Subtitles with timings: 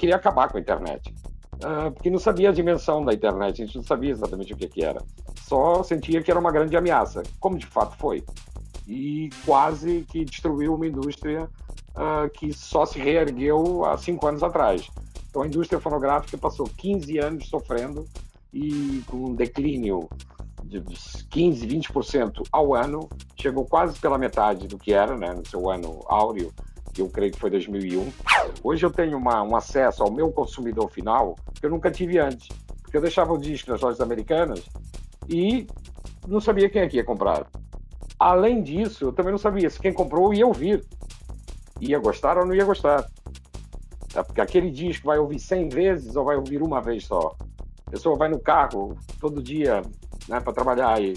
[0.00, 1.14] queria acabar com a internet.
[1.56, 4.66] Uh, porque não sabia a dimensão da internet, a gente não sabia exatamente o que,
[4.66, 5.02] que era.
[5.42, 8.24] Só sentia que era uma grande ameaça, como de fato foi.
[8.88, 11.48] E quase que destruiu uma indústria
[11.90, 14.88] uh, que só se reergueu há cinco anos atrás.
[15.28, 18.06] Então a indústria fonográfica passou 15 anos sofrendo
[18.52, 20.08] e com um declínio
[20.64, 20.80] de
[21.30, 26.02] 15, 20% ao ano, chegou quase pela metade do que era, né, no seu ano
[26.06, 26.52] áureo,
[26.92, 28.12] que eu creio que foi 2001.
[28.62, 32.48] Hoje eu tenho uma, um acesso ao meu consumidor final que eu nunca tive antes,
[32.82, 34.64] porque eu deixava o disco nas lojas americanas
[35.28, 35.66] e
[36.26, 37.46] não sabia quem é ia comprar.
[38.18, 40.84] Além disso, eu também não sabia se quem comprou ia ouvir,
[41.80, 43.06] ia gostar ou não ia gostar.
[44.14, 47.34] É porque aquele disco vai ouvir 100 vezes ou vai ouvir uma vez só.
[47.86, 49.82] A pessoa vai no carro todo dia
[50.28, 51.16] né, para trabalhar e,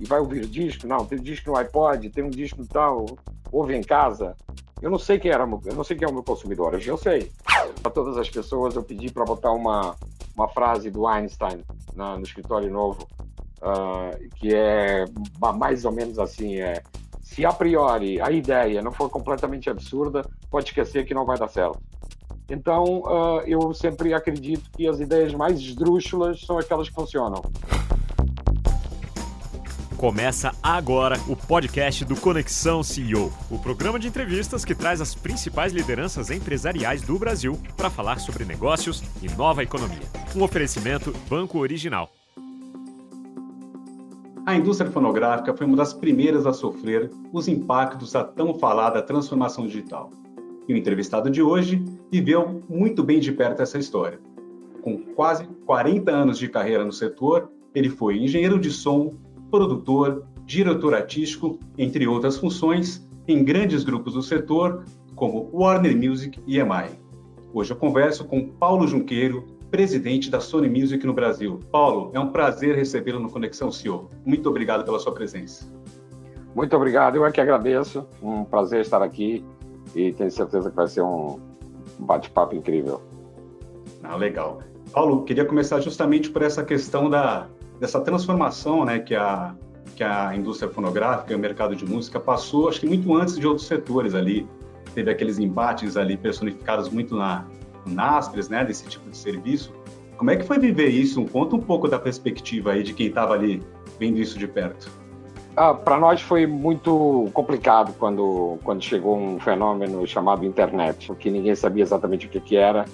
[0.00, 0.86] e vai ouvir disco.
[0.86, 3.06] Não, tem disco no iPod, tem um disco tal,
[3.50, 4.36] ouve em casa.
[4.84, 6.78] Eu não sei quem era, eu não sei quem é o meu consumidor.
[6.78, 7.32] Eu sei.
[7.80, 9.96] Para todas as pessoas eu pedi para botar uma
[10.36, 13.08] uma frase do Einstein na, no escritório novo,
[13.62, 15.06] uh, que é
[15.56, 16.82] mais ou menos assim: é,
[17.22, 21.48] se a priori a ideia não for completamente absurda, pode esquecer que não vai dar
[21.48, 21.80] certo.
[22.50, 27.40] Então, uh, eu sempre acredito que as ideias mais esdrúxulas são aquelas que funcionam.
[30.04, 35.72] Começa agora o podcast do Conexão CEO, o programa de entrevistas que traz as principais
[35.72, 40.02] lideranças empresariais do Brasil para falar sobre negócios e nova economia.
[40.36, 42.10] Um oferecimento Banco Original.
[44.44, 49.66] A indústria fonográfica foi uma das primeiras a sofrer os impactos da tão falada transformação
[49.66, 50.10] digital.
[50.68, 51.82] E o entrevistado de hoje
[52.12, 54.20] viveu muito bem de perto essa história.
[54.82, 59.14] Com quase 40 anos de carreira no setor, ele foi engenheiro de som,
[59.54, 66.58] produtor, diretor artístico, entre outras funções, em grandes grupos do setor, como Warner Music e
[66.58, 66.98] EMI.
[67.52, 71.60] Hoje eu converso com Paulo Junqueiro, presidente da Sony Music no Brasil.
[71.70, 74.10] Paulo, é um prazer recebê-lo no Conexão CEO.
[74.26, 75.72] Muito obrigado pela sua presença.
[76.52, 78.04] Muito obrigado, eu é que agradeço.
[78.20, 79.44] Um prazer estar aqui
[79.94, 81.38] e tenho certeza que vai ser um
[82.00, 83.00] bate-papo incrível.
[84.02, 84.64] Ah, legal.
[84.92, 87.48] Paulo, queria começar justamente por essa questão da,
[87.80, 89.54] dessa transformação né, que, a,
[89.94, 93.46] que a indústria fonográfica e o mercado de música passou, acho que muito antes de
[93.46, 94.46] outros setores ali.
[94.94, 97.46] Teve aqueles embates ali personificados muito na
[97.86, 99.72] NASPERS, né, desse tipo de serviço.
[100.16, 101.24] Como é que foi viver isso?
[101.26, 103.62] Conta um pouco da perspectiva aí de quem estava ali
[103.98, 104.90] vendo isso de perto.
[105.56, 111.54] Ah, Para nós foi muito complicado quando, quando chegou um fenômeno chamado internet, porque ninguém
[111.54, 112.84] sabia exatamente o que, que era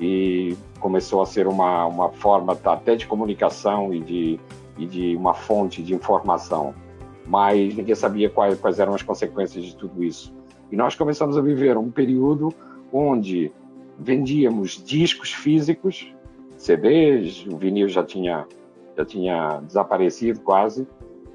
[0.00, 4.40] e começou a ser uma, uma forma até de comunicação e de,
[4.76, 6.74] e de uma fonte de informação,
[7.26, 10.32] mas ninguém sabia quais, quais eram as consequências de tudo isso.
[10.70, 12.52] E nós começamos a viver um período
[12.92, 13.52] onde
[13.98, 16.12] vendíamos discos físicos,
[16.56, 18.46] CDs, o vinil já tinha,
[18.96, 20.86] já tinha desaparecido quase,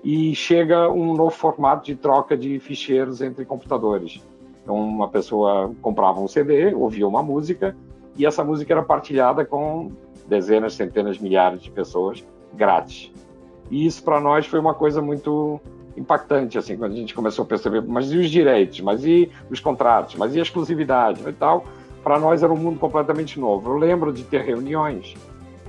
[0.04, 4.22] e chega um novo formato de troca de ficheiros entre computadores.
[4.62, 7.76] Então, uma pessoa comprava um CD, ouvia uma música,
[8.16, 9.92] e essa música era partilhada com
[10.28, 13.12] dezenas, centenas, milhares de pessoas grátis.
[13.70, 15.60] E isso para nós foi uma coisa muito
[15.96, 19.60] impactante, assim, quando a gente começou a perceber, mas e os direitos, mas e os
[19.60, 21.66] contratos, mas e a exclusividade e tal.
[22.04, 23.72] Para nós era um mundo completamente novo.
[23.72, 25.16] Eu lembro de ter reuniões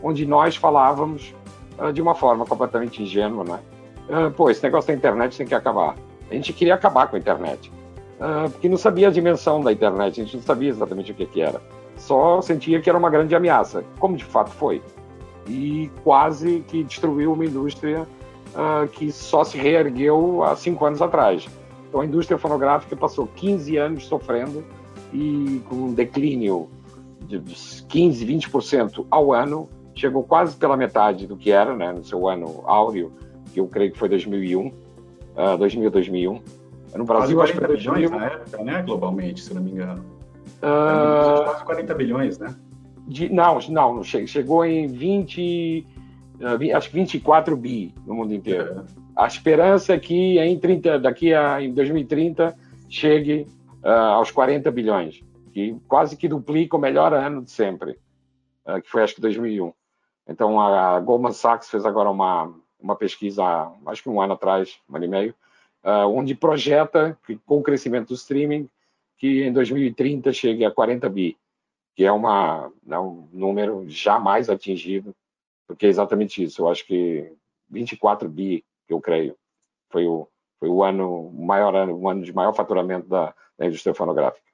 [0.02, 1.34] onde nós falávamos
[1.78, 3.60] uh, de uma forma completamente ingênua, né?
[4.08, 5.94] Uh, pô, esse negócio da internet tem que acabar.
[6.30, 7.70] A gente queria acabar com a internet,
[8.18, 11.24] uh, porque não sabia a dimensão da internet, a gente não sabia exatamente o que,
[11.26, 11.60] que era
[11.96, 14.82] só sentia que era uma grande ameaça, como de fato foi.
[15.46, 18.06] E quase que destruiu uma indústria
[18.54, 21.48] uh, que só se reergueu há cinco anos atrás.
[21.88, 24.64] Então a indústria fonográfica passou 15 anos sofrendo
[25.12, 26.68] e com um declínio
[27.26, 27.40] de
[27.88, 32.62] 15, 20% ao ano, chegou quase pela metade do que era, né, no seu ano
[32.64, 33.12] áureo,
[33.52, 34.72] que eu creio que foi 2001, uh,
[35.58, 36.42] 2000, 2001.
[36.96, 38.10] No Brasil, acho que foi 2000...
[38.10, 40.04] na época, né, globalmente, se não me engano.
[40.64, 42.54] Uh, quase 40 bilhões, né?
[43.06, 45.86] De, não, não, chegou em 20,
[46.40, 48.80] uh, acho que 24 bi no mundo inteiro.
[48.80, 49.04] É.
[49.16, 52.56] A esperança é que em 30, daqui a em 2030
[52.88, 53.46] chegue
[53.84, 55.22] uh, aos 40 bilhões,
[55.52, 57.98] que quase que duplica o melhor ano de sempre,
[58.66, 59.72] uh, que foi acho que 2001.
[60.26, 64.78] Então a, a Goldman Sachs fez agora uma, uma pesquisa, acho que um ano atrás,
[64.88, 65.34] um ano e meio,
[65.84, 68.68] uh, onde projeta que com o crescimento do streaming
[69.18, 71.36] que em 2030 chegue a 40 bi,
[71.94, 75.14] que é uma, né, um número jamais atingido,
[75.66, 76.62] porque é exatamente isso.
[76.62, 77.32] Eu acho que
[77.70, 79.36] 24 bi, eu creio,
[79.90, 80.28] foi o,
[80.58, 84.44] foi o ano maior ano, ano de maior faturamento da, da indústria fonográfica.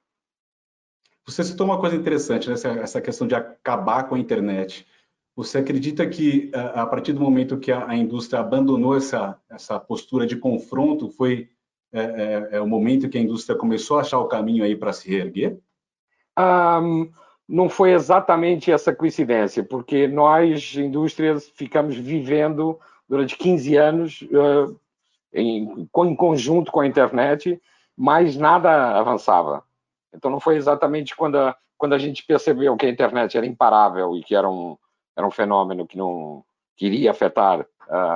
[1.25, 2.55] Você citou uma coisa interessante, né?
[2.55, 4.87] essa, questão de acabar com a internet.
[5.35, 10.35] Você acredita que a partir do momento que a, indústria abandonou essa, essa postura de
[10.35, 11.49] confronto, foi
[11.93, 14.93] é, é, é o momento que a indústria começou a achar o caminho aí para
[14.93, 15.57] se reerguer?
[16.37, 17.11] Um,
[17.47, 22.79] não foi exatamente essa coincidência, porque nós, indústrias, ficamos vivendo
[23.09, 24.79] durante 15 anos uh,
[25.33, 27.61] em, em conjunto com a internet,
[27.95, 29.63] mas nada avançava.
[30.13, 34.15] Então não foi exatamente quando a, quando a gente percebeu que a internet era imparável
[34.15, 34.77] e que era um,
[35.15, 36.43] era um fenômeno que não
[36.77, 37.65] queria afetar uh,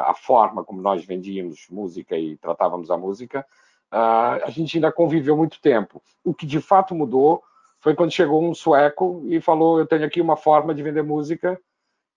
[0.08, 3.46] a forma como nós vendíamos música e tratávamos a música,
[3.92, 6.02] a gente ainda conviveu muito tempo.
[6.24, 7.44] O que de fato mudou
[7.80, 11.60] foi quando chegou um sueco e falou: Eu tenho aqui uma forma de vender música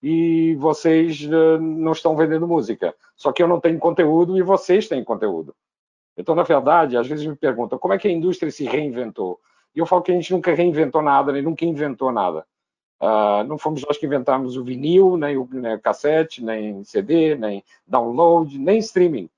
[0.02, 2.94] e vocês uh, não estão vendendo música.
[3.16, 5.54] Só que eu não tenho conteúdo e vocês têm conteúdo.
[6.16, 9.38] Então, na verdade, às vezes me perguntam como é que a indústria se reinventou.
[9.74, 12.44] E eu falo que a gente nunca reinventou nada, nem nunca inventou nada.
[13.00, 17.36] Uh, não fomos nós que inventamos o vinil, nem o, nem o cassete, nem CD,
[17.36, 19.30] nem download, nem streaming.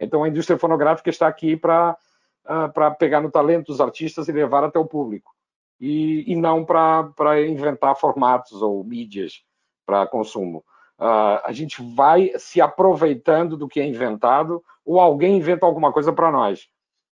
[0.00, 1.96] Então, a indústria fonográfica está aqui para
[2.44, 5.34] uh, pegar no talento dos artistas e levar até o público
[5.80, 9.42] e, e não para inventar formatos ou mídias
[9.86, 10.64] para consumo.
[10.98, 16.12] Uh, a gente vai se aproveitando do que é inventado ou alguém inventa alguma coisa
[16.12, 16.68] para nós,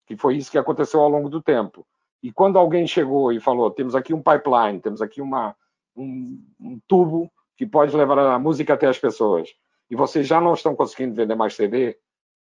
[0.07, 1.87] que foi isso que aconteceu ao longo do tempo.
[2.23, 5.57] E quando alguém chegou e falou, temos aqui um pipeline, temos aqui uma,
[5.97, 9.49] um, um tubo que pode levar a música até as pessoas,
[9.91, 11.97] e vocês já não estão conseguindo vender mais CD,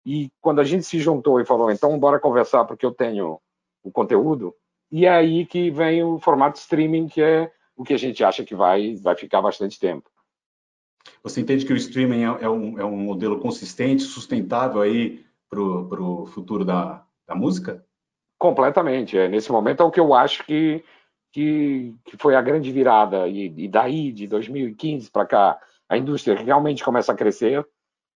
[0.05, 3.39] e quando a gente se juntou e falou, então bora conversar porque eu tenho
[3.83, 4.55] o conteúdo,
[4.91, 8.43] e é aí que vem o formato streaming, que é o que a gente acha
[8.43, 10.09] que vai, vai ficar bastante tempo.
[11.23, 15.59] Você entende que o streaming é, é um, é um modelo consistente, sustentável aí para
[15.59, 17.85] o futuro da, da música?
[18.37, 19.17] Completamente.
[19.17, 20.83] É, nesse momento é o que eu acho que,
[21.31, 23.27] que, que foi a grande virada.
[23.27, 25.59] E, e daí, de 2015 para cá,
[25.89, 27.65] a indústria realmente começa a crescer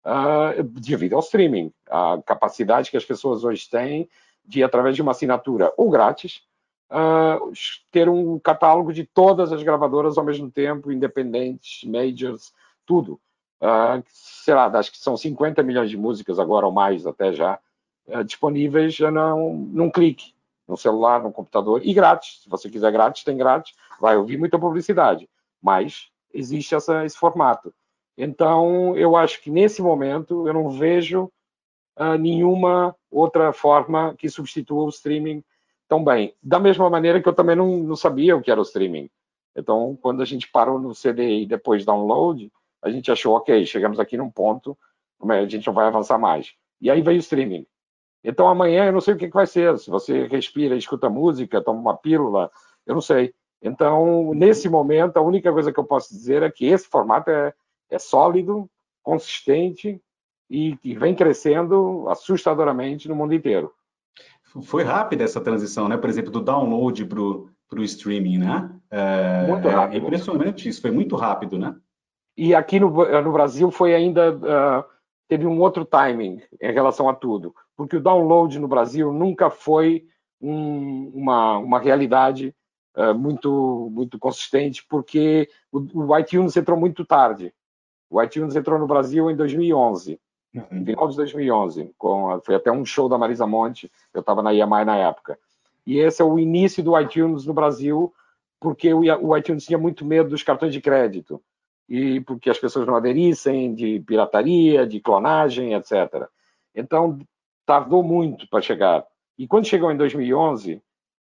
[0.05, 1.71] uh, devido ao streaming.
[1.89, 4.09] A capacidade que as pessoas hoje têm
[4.45, 6.41] de, através de uma assinatura ou grátis,
[6.89, 7.51] uh,
[7.91, 12.53] ter um catálogo de todas as gravadoras ao mesmo tempo, independentes, majors,
[12.85, 13.19] tudo.
[13.61, 17.59] Uh, sei lá, acho que são 50 milhões de músicas agora ou mais até já
[18.07, 20.33] uh, disponíveis não, num clique,
[20.67, 22.41] no celular, no computador e grátis.
[22.43, 23.73] Se você quiser grátis, tem grátis.
[23.99, 25.29] Vai ouvir muita publicidade,
[25.61, 27.73] mas existe essa, esse formato.
[28.21, 31.31] Então, eu acho que nesse momento eu não vejo
[31.97, 35.41] uh, nenhuma outra forma que substitua o streaming
[35.87, 36.35] tão bem.
[36.43, 39.09] Da mesma maneira que eu também não, não sabia o que era o streaming.
[39.55, 42.51] Então, quando a gente parou no CD e depois download,
[42.81, 44.77] a gente achou, ok, chegamos aqui num ponto,
[45.21, 46.53] a gente não vai avançar mais.
[46.81, 47.65] E aí veio o streaming.
[48.21, 49.79] Então, amanhã eu não sei o que, que vai ser.
[49.79, 52.51] Se você respira, escuta música, toma uma pílula,
[52.85, 53.33] eu não sei.
[53.61, 57.53] Então, nesse momento, a única coisa que eu posso dizer é que esse formato é,
[57.89, 58.69] é sólido,
[59.03, 60.01] consistente
[60.49, 63.71] e que vem crescendo assustadoramente no mundo inteiro.
[64.63, 65.95] Foi rápida essa transição, né?
[65.95, 68.69] Por exemplo, do download para o streaming, né?
[68.89, 69.95] É, muito é rápido.
[69.95, 71.75] É impressionante isso, foi muito rápido, né?
[72.35, 74.83] E aqui no, no Brasil foi ainda uh,
[75.27, 80.05] teve um outro timing em relação a tudo, porque o download no Brasil nunca foi
[80.41, 82.55] um, uma, uma realidade
[82.97, 87.53] uh, muito muito consistente, porque o, o iTunes entrou muito tarde.
[88.09, 90.19] O iTunes entrou no Brasil em 2011
[90.53, 90.83] Uhum.
[90.83, 94.83] Final de 2011, com, foi até um show da Marisa Monte, eu estava na EMI
[94.85, 95.37] na época.
[95.85, 98.13] E esse é o início do iTunes no Brasil,
[98.59, 101.41] porque o, o iTunes tinha muito medo dos cartões de crédito,
[101.87, 106.27] e porque as pessoas não aderissem, de pirataria, de clonagem, etc.
[106.75, 107.19] Então,
[107.65, 109.05] tardou muito para chegar.
[109.37, 110.81] E quando chegou em 2011,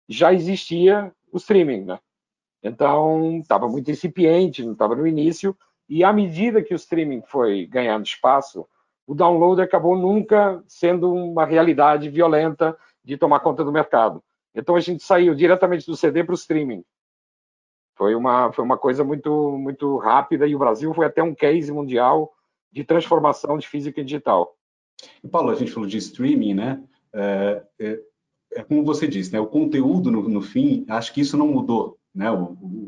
[0.09, 1.99] já existia o streaming, né?
[2.63, 5.55] Então, estava muito incipiente, não estava no início,
[5.89, 8.67] e à medida que o streaming foi ganhando espaço,
[9.05, 14.21] o download acabou nunca sendo uma realidade violenta de tomar conta do mercado.
[14.53, 16.83] Então a gente saiu diretamente do CD para o streaming.
[17.95, 21.71] Foi uma, foi uma coisa muito, muito rápida e o Brasil foi até um case
[21.71, 22.33] mundial
[22.71, 24.55] de transformação de física em digital.
[25.23, 26.83] E Paulo, a gente falou de streaming, né?
[27.13, 27.99] É, é,
[28.53, 29.39] é como você disse, né?
[29.39, 32.31] O conteúdo no, no, fim, acho que isso não mudou, né?
[32.31, 32.43] O,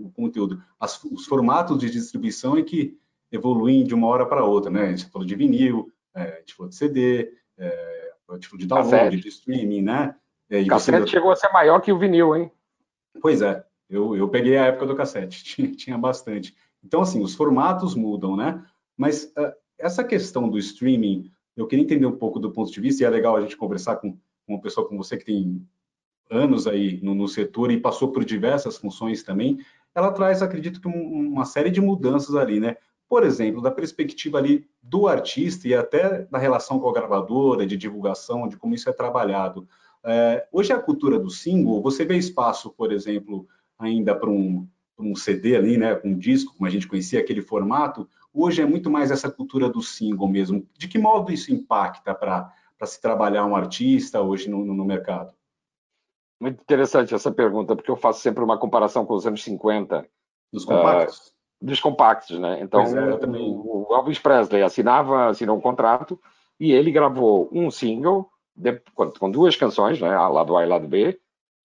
[0.06, 2.98] o, conteúdo, As, os formatos de distribuição é que
[3.32, 4.88] evoluem de uma hora para outra, né?
[4.88, 8.60] A gente falou de vinil, é, a gente falou de CD, é, a gente falou
[8.60, 9.22] de download, Cassete.
[9.22, 10.16] de streaming, né?
[10.50, 11.08] É, cassete você...
[11.08, 12.52] chegou a ser maior que o vinil, hein?
[13.22, 16.56] Pois é, eu, eu peguei a época do cassete, tinha, tinha bastante.
[16.84, 18.66] Então, assim, os formatos mudam, né?
[18.98, 23.04] Mas uh, essa questão do streaming, eu queria entender um pouco do ponto de vista,
[23.04, 24.18] e é legal a gente conversar com
[24.48, 25.64] uma pessoa como você que tem
[26.30, 29.60] anos aí no, no, setor e passou por diversas funções também,
[29.96, 32.78] ela traz, acredito que, uma série de mudanças ali, né?
[33.08, 37.76] Por exemplo, da perspectiva ali do artista e até da relação com a gravadora, de
[37.76, 39.68] divulgação, de como isso é trabalhado.
[40.04, 43.48] É, hoje a cultura do single, você vê espaço, por exemplo,
[43.80, 44.68] ainda para um,
[45.00, 48.92] um CD ali, né, um disco, como a gente conhecia aquele formato, hoje é muito
[48.92, 50.68] mais essa cultura do single mesmo.
[50.78, 52.54] De que modo isso impacta para
[52.86, 55.34] se trabalhar um artista hoje no, no mercado?
[56.40, 60.08] Muito interessante essa pergunta, porque eu faço sempre uma comparação com os anos 50.
[60.52, 61.18] Dos compactos?
[61.18, 62.60] Uh, dos compactos, né?
[62.62, 66.20] Então, é, o, o Elvis Presley assinava, assinou um contrato
[66.60, 70.10] e ele gravou um single de, com, com, duas canções, né?
[70.10, 71.20] Lado A e lado B,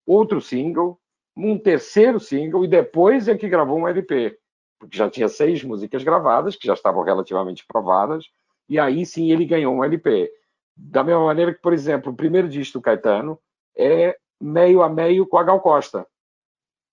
[0.06, 0.98] outro single,
[1.36, 4.38] um terceiro single e depois é que gravou um LP,
[4.78, 8.26] porque já tinha seis músicas gravadas que já estavam relativamente provadas
[8.68, 10.30] e aí sim ele ganhou um LP.
[10.76, 13.38] Da mesma maneira que, por exemplo, o primeiro disco do Caetano
[13.76, 16.06] é meio a meio com a Gal Costa.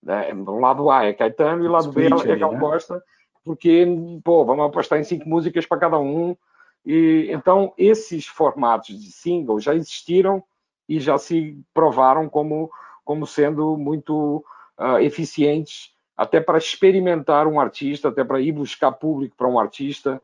[0.02, 0.32] Né?
[0.34, 2.60] O lado A é Caetano e o lado Split B é Gal né?
[2.60, 3.02] Costa,
[3.44, 3.86] porque,
[4.22, 6.36] pô, vamos apostar em cinco músicas para cada um.
[6.84, 10.42] E, então, esses formatos de single já existiram
[10.88, 12.70] e já se provaram como,
[13.04, 14.44] como sendo muito
[14.78, 20.20] uh, eficientes até para experimentar um artista, até para ir buscar público para um artista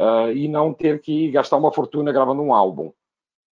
[0.00, 2.92] uh, e não ter que gastar uma fortuna gravando um álbum.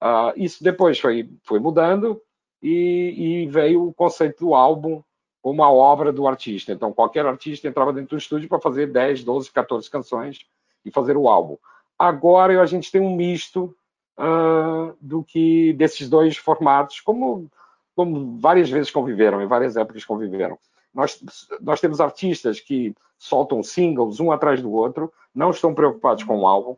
[0.02, 2.20] Uh, isso depois foi, foi mudando
[2.62, 5.02] e, e, veio o conceito do álbum
[5.40, 6.72] como uma obra do artista.
[6.72, 10.40] Então, qualquer artista entrava dentro do estúdio para fazer 10, 12, 14 canções
[10.84, 11.56] e fazer o álbum.
[11.98, 13.74] Agora a gente tem um misto
[14.18, 17.50] uh, do que desses dois formatos, como,
[17.96, 20.58] como várias vezes conviveram, em várias épocas conviveram.
[20.94, 21.22] Nós,
[21.60, 26.46] nós temos artistas que soltam singles um atrás do outro, não estão preocupados com o
[26.46, 26.72] álbum,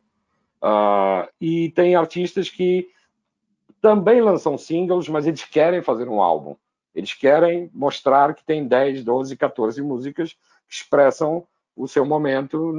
[0.63, 2.89] uh, e tem artistas que
[3.83, 6.57] também lançam singles, mas eles querem fazer um álbum.
[6.95, 10.35] Eles querem mostrar que tem 10, 12, 14 músicas
[10.69, 12.73] que expressam o seu momento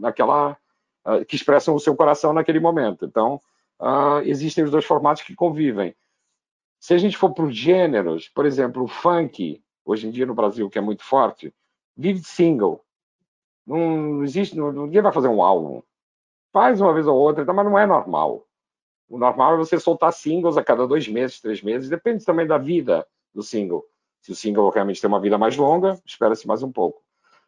[0.00, 0.56] naquela
[1.04, 3.04] uh, que expressam o seu coração naquele momento.
[3.04, 3.40] Então,
[3.78, 5.94] uh, existem os dois formatos que convivem.
[6.80, 10.34] Se a gente for para os gêneros, por exemplo, o funk, hoje em dia no
[10.34, 11.52] Brasil, que é muito forte,
[11.94, 12.82] vive de single.
[13.66, 15.82] Não existe, ninguém vai fazer um álbum.
[16.52, 18.47] Faz uma vez ou outra, mas não é normal.
[19.08, 22.58] O normal é você soltar singles a cada dois meses, três meses, depende também da
[22.58, 23.84] vida do single.
[24.20, 27.00] Se o single realmente tem uma vida mais longa, espera-se mais um pouco.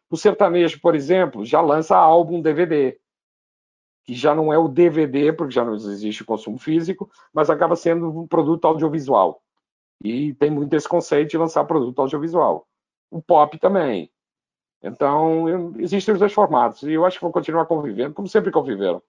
[0.09, 2.99] O sertanejo, por exemplo, já lança álbum DVD,
[4.03, 7.75] que já não é o DVD, porque já não existe o consumo físico, mas acaba
[7.75, 9.41] sendo um produto audiovisual.
[10.03, 12.67] E tem muito esse conceito de lançar produto audiovisual.
[13.09, 14.11] O pop também.
[14.81, 19.01] Então, existem os dois formatos, e eu acho que vão continuar convivendo, como sempre conviveram.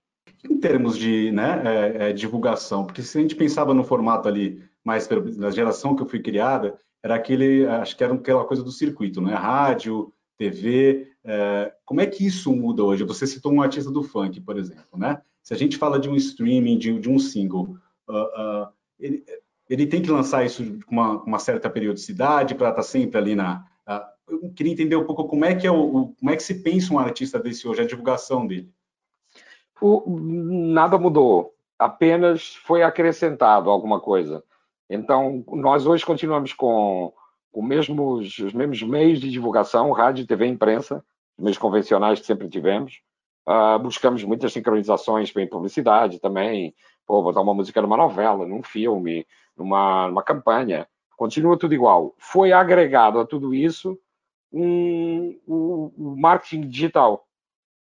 [0.48, 4.62] Em termos de né, é, é, divulgação, porque se a gente pensava no formato ali
[4.84, 8.70] mais na geração que eu fui criada, era aquele, acho que era aquela coisa do
[8.70, 9.34] circuito, né?
[9.34, 11.08] Rádio, TV.
[11.24, 13.04] É, como é que isso muda hoje?
[13.04, 15.20] Você citou um artista do funk, por exemplo, né?
[15.42, 17.76] Se a gente fala de um streaming, de, de um single,
[18.08, 19.24] uh, uh, ele,
[19.68, 23.34] ele, tem que lançar isso com uma, uma certa periodicidade para estar tá sempre ali
[23.34, 23.64] na.
[23.86, 26.62] Uh, eu queria entender um pouco como é que é o, como é que se
[26.62, 28.70] pensa um artista desse hoje, a divulgação dele.
[29.82, 34.44] O, nada mudou, apenas foi acrescentado alguma coisa.
[34.88, 37.12] Então, nós hoje continuamos com,
[37.50, 41.04] com mesmos, os mesmos meios de divulgação, rádio, TV, imprensa,
[41.36, 43.00] os meios convencionais que sempre tivemos.
[43.48, 46.72] Uh, buscamos muitas sincronizações em publicidade também,
[47.04, 50.86] pô, botar uma música numa novela, num filme, numa, numa campanha.
[51.16, 52.14] Continua tudo igual.
[52.18, 53.98] Foi agregado a tudo isso
[54.52, 57.26] um, o marketing digital,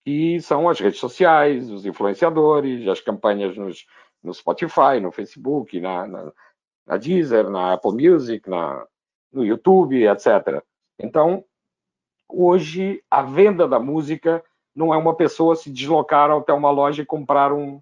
[0.03, 3.85] que são as redes sociais, os influenciadores, as campanhas nos,
[4.21, 6.31] no Spotify, no Facebook, na, na,
[6.85, 8.85] na Deezer, na Apple Music, na,
[9.31, 10.63] no YouTube, etc.
[10.99, 11.43] Então,
[12.27, 14.43] hoje, a venda da música
[14.75, 17.81] não é uma pessoa se deslocar até uma loja e comprar um,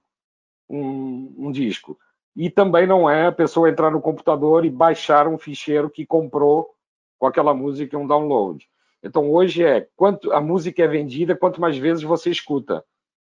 [0.69, 1.97] um, um disco.
[2.35, 6.73] E também não é a pessoa entrar no computador e baixar um ficheiro que comprou
[7.19, 8.69] com aquela música um download.
[9.03, 12.83] Então hoje é quanto a música é vendida, quanto mais vezes você escuta.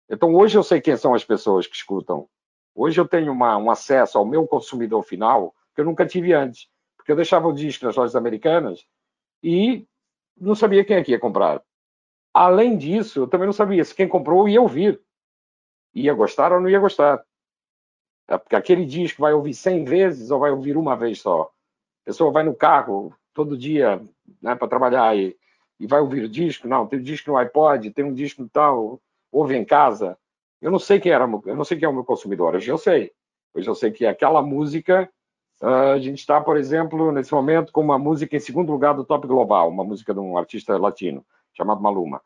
[0.09, 2.27] Então hoje eu sei quem são as pessoas que escutam.
[2.73, 6.69] Hoje eu tenho uma, um acesso ao meu consumidor final que eu nunca tive antes,
[6.95, 8.85] porque eu deixava o disco nas lojas americanas
[9.43, 9.87] e
[10.37, 11.61] não sabia quem é que ia comprar.
[12.33, 15.01] Além disso, eu também não sabia se quem comprou ia ouvir,
[15.93, 17.23] ia gostar ou não ia gostar.
[18.27, 21.43] É porque aquele disco vai ouvir 100 vezes ou vai ouvir uma vez só.
[21.43, 24.01] A pessoa vai no carro todo dia
[24.41, 25.37] né, para trabalhar e,
[25.79, 26.67] e vai ouvir o disco.
[26.67, 29.01] Não, tem um disco no iPod, tem um disco tal,
[29.31, 30.17] ouve em casa.
[30.61, 32.55] Eu não sei quem era, eu não sei quem é o meu consumidor.
[32.55, 33.11] Hoje eu sei.
[33.53, 35.09] Hoje eu sei que aquela música
[35.61, 39.05] Uh, a gente está, por exemplo, nesse momento com uma música em segundo lugar do
[39.05, 42.21] top global, uma música de um artista latino chamado Maluma.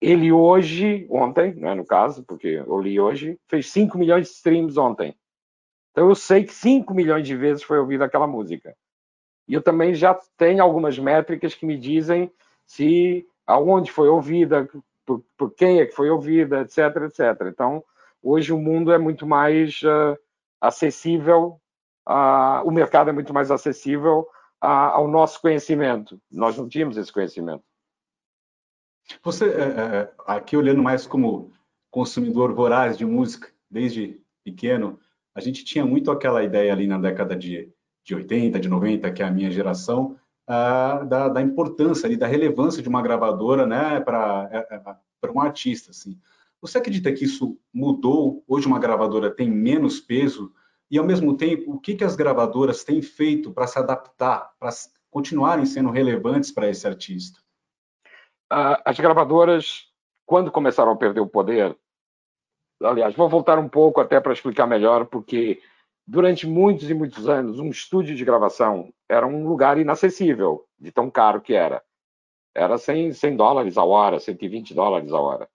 [0.00, 4.78] Ele hoje, ontem, né, no caso, porque eu li hoje, fez 5 milhões de streams
[4.78, 5.14] ontem.
[5.90, 8.74] Então eu sei que 5 milhões de vezes foi ouvida aquela música.
[9.46, 12.32] E eu também já tenho algumas métricas que me dizem
[12.68, 14.68] se aonde foi ouvida,
[15.04, 17.46] por, por quem é que foi ouvida, etc, etc.
[17.46, 17.82] Então,
[18.22, 20.16] hoje o mundo é muito mais uh,
[20.60, 21.58] acessível,
[22.06, 24.28] uh, o mercado é muito mais acessível
[24.62, 26.20] uh, ao nosso conhecimento.
[26.30, 27.64] Nós não tínhamos esse conhecimento.
[29.22, 31.50] Você, é, é, aqui olhando mais como
[31.90, 35.00] consumidor voraz de música, desde pequeno,
[35.34, 37.72] a gente tinha muito aquela ideia ali na década de,
[38.04, 42.82] de 80, de 90, que é a minha geração, da, da, importância ali, da relevância
[42.82, 45.90] de uma gravadora né, para é, é, um artista.
[45.90, 46.18] Assim.
[46.60, 48.42] Você acredita que isso mudou?
[48.48, 50.52] Hoje uma gravadora tem menos peso?
[50.90, 54.70] E, ao mesmo tempo, o que, que as gravadoras têm feito para se adaptar, para
[55.10, 57.40] continuarem sendo relevantes para esse artista?
[58.50, 59.88] as gravadoras,
[60.24, 61.76] quando começaram a perder o poder,
[62.82, 65.60] aliás, vou voltar um pouco até para explicar melhor, porque
[66.08, 71.10] durante muitos e muitos anos, um estúdio de gravação era um lugar inacessível, de tão
[71.10, 71.82] caro que era.
[72.54, 75.48] Era 100, 100 dólares a hora, 120 dólares a hora.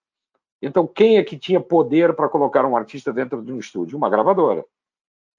[0.61, 3.97] Então, quem é que tinha poder para colocar um artista dentro de um estúdio?
[3.97, 4.63] Uma gravadora.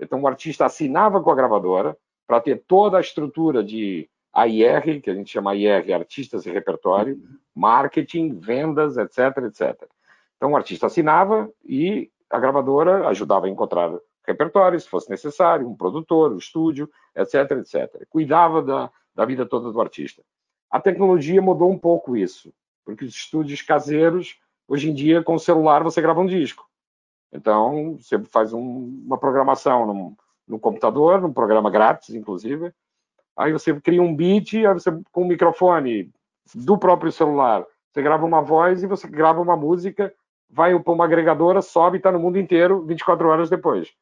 [0.01, 5.09] Então, o artista assinava com a gravadora para ter toda a estrutura de AIR, que
[5.09, 7.23] a gente chama AIR, artistas e repertório,
[7.55, 9.89] marketing, vendas, etc, etc.
[10.37, 15.77] Então o artista assinava e a gravadora ajudava a encontrar repertório, se fosse necessário, um
[15.77, 18.07] produtor, um estúdio, etc, etc.
[18.09, 20.23] Cuidava da, da vida toda do artista.
[20.71, 22.53] A tecnologia mudou um pouco isso,
[22.85, 26.69] porque os estúdios caseiros, hoje em dia, com o celular, você grava um disco.
[27.33, 30.17] Então, você faz um, uma programação no,
[30.47, 32.73] no computador, num programa grátis, inclusive,
[33.37, 36.11] Aí você cria um beat, aí você com o microfone
[36.55, 40.15] do próprio celular, você grava uma voz e você grava uma música,
[40.49, 43.93] vai para uma agregadora, sobe e está no mundo inteiro 24 horas depois.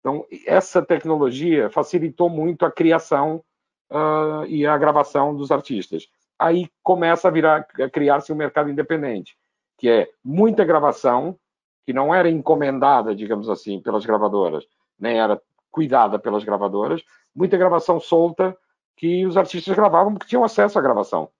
[0.00, 3.44] Então, essa tecnologia facilitou muito a criação
[3.90, 6.08] uh, e a gravação dos artistas.
[6.38, 9.36] Aí começa a virar, a criar-se um mercado independente,
[9.76, 11.38] que é muita gravação
[11.84, 14.66] que não era encomendada, digamos assim, pelas gravadoras,
[14.98, 17.02] nem era cuidada pelas gravadoras,
[17.34, 18.56] muita gravação solta
[18.96, 21.30] que os artistas gravavam porque tinham acesso à gravação.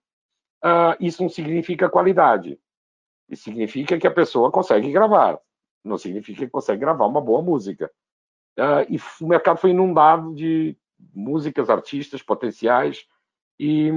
[0.63, 2.59] Uh, isso não significa qualidade.
[3.29, 5.39] Isso significa que a pessoa consegue gravar.
[5.85, 7.91] Não significa que consegue gravar uma boa música.
[8.61, 10.77] Uh, e o mercado foi inundado de
[11.15, 13.07] músicas, artistas potenciais,
[13.59, 13.91] e,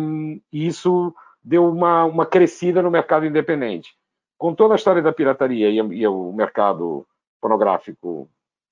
[0.54, 3.94] e isso deu uma, uma crescida no mercado independente.
[4.38, 7.06] Com toda a história da pirataria e, e o mercado
[7.42, 8.30] pornográfico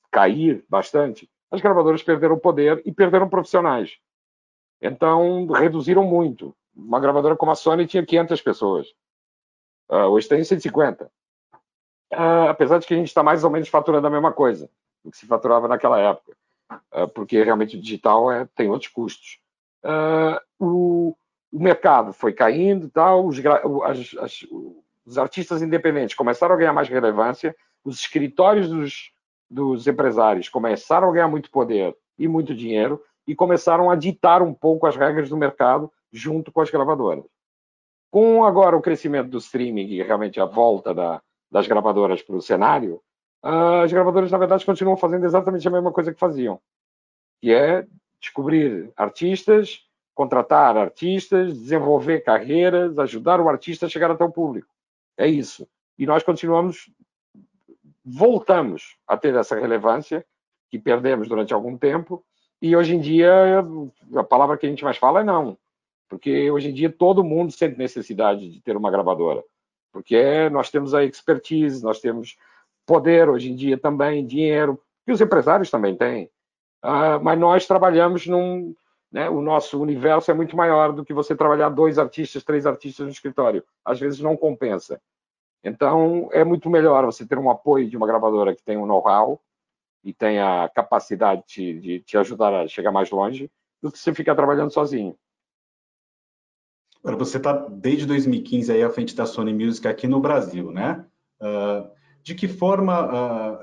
[0.09, 3.97] cair bastante, as gravadoras perderam poder e perderam profissionais.
[4.81, 6.55] Então, reduziram muito.
[6.73, 8.87] Uma gravadora como a Sony tinha 500 pessoas.
[9.89, 11.03] Uh, hoje tem 150.
[11.05, 11.09] Uh,
[12.13, 14.69] ah, apesar de que a gente está mais ou menos faturando a mesma coisa
[15.03, 16.35] do que se faturava naquela época,
[16.93, 19.39] uh, porque realmente o digital é, tem outros custos.
[20.59, 21.15] O,
[21.51, 23.39] o, mercado foi caindo, tal, os,
[23.83, 24.47] as, as,
[25.03, 29.11] os artistas independentes começaram a ganhar mais relevância, os escritórios dos,
[29.49, 34.53] dos empresários começaram a ganhar muito poder e muito dinheiro e começaram a ditar um
[34.53, 37.25] pouco as regras do mercado junto com as gravadoras.
[38.11, 42.41] Com agora o crescimento do streaming e realmente a volta da, das gravadoras para o
[42.41, 43.01] cenário,
[43.41, 46.59] as gravadoras, na verdade, continuam fazendo exatamente a mesma coisa que faziam,
[47.41, 47.87] que é
[48.19, 54.67] descobrir artistas, contratar artistas, desenvolver carreiras, ajudar o artista a chegar até o público.
[55.17, 55.67] É isso.
[55.97, 56.91] E nós continuamos
[58.03, 60.25] voltamos a ter essa relevância
[60.69, 62.23] que perdemos durante algum tempo
[62.61, 63.63] e hoje em dia
[64.15, 65.57] a palavra que a gente mais fala é não,
[66.09, 69.43] porque hoje em dia todo mundo sente necessidade de ter uma gravadora,
[69.91, 72.37] porque nós temos a expertise, nós temos
[72.85, 76.25] poder hoje em dia também, dinheiro, e os empresários também têm,
[76.83, 78.75] uh, mas nós trabalhamos num,
[79.11, 83.05] né, o nosso universo é muito maior do que você trabalhar dois artistas, três artistas
[83.05, 85.01] no escritório, às vezes não compensa.
[85.63, 89.39] Então, é muito melhor você ter um apoio de uma gravadora que tem um know-how
[90.03, 93.49] e tem a capacidade de, de te ajudar a chegar mais longe
[93.81, 95.15] do que você ficar trabalhando sozinho.
[97.03, 101.05] Agora, você está desde 2015 aí à frente da Sony Music aqui no Brasil, né?
[101.39, 101.89] Uh,
[102.23, 103.59] de que forma uh,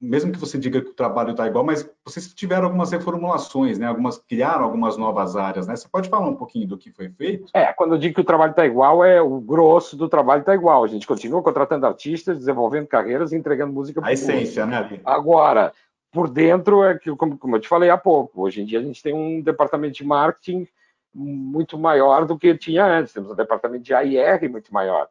[0.00, 3.86] mesmo que você diga que o trabalho está igual, mas vocês tiveram algumas reformulações, né?
[3.86, 5.76] Algumas criaram algumas novas áreas, né?
[5.76, 7.50] Você pode falar um pouquinho do que foi feito?
[7.52, 10.54] É, quando eu digo que o trabalho está igual, é o grosso do trabalho está
[10.54, 10.82] igual.
[10.82, 14.00] A gente continua contratando artistas, desenvolvendo carreiras e entregando música.
[14.02, 15.00] A essência, né?
[15.04, 15.70] Agora,
[16.10, 18.82] por dentro é que, como, como eu te falei há pouco, hoje em dia a
[18.82, 20.66] gente tem um departamento de marketing
[21.12, 23.12] muito maior do que tinha antes.
[23.12, 25.08] Temos um departamento de AIR muito maior,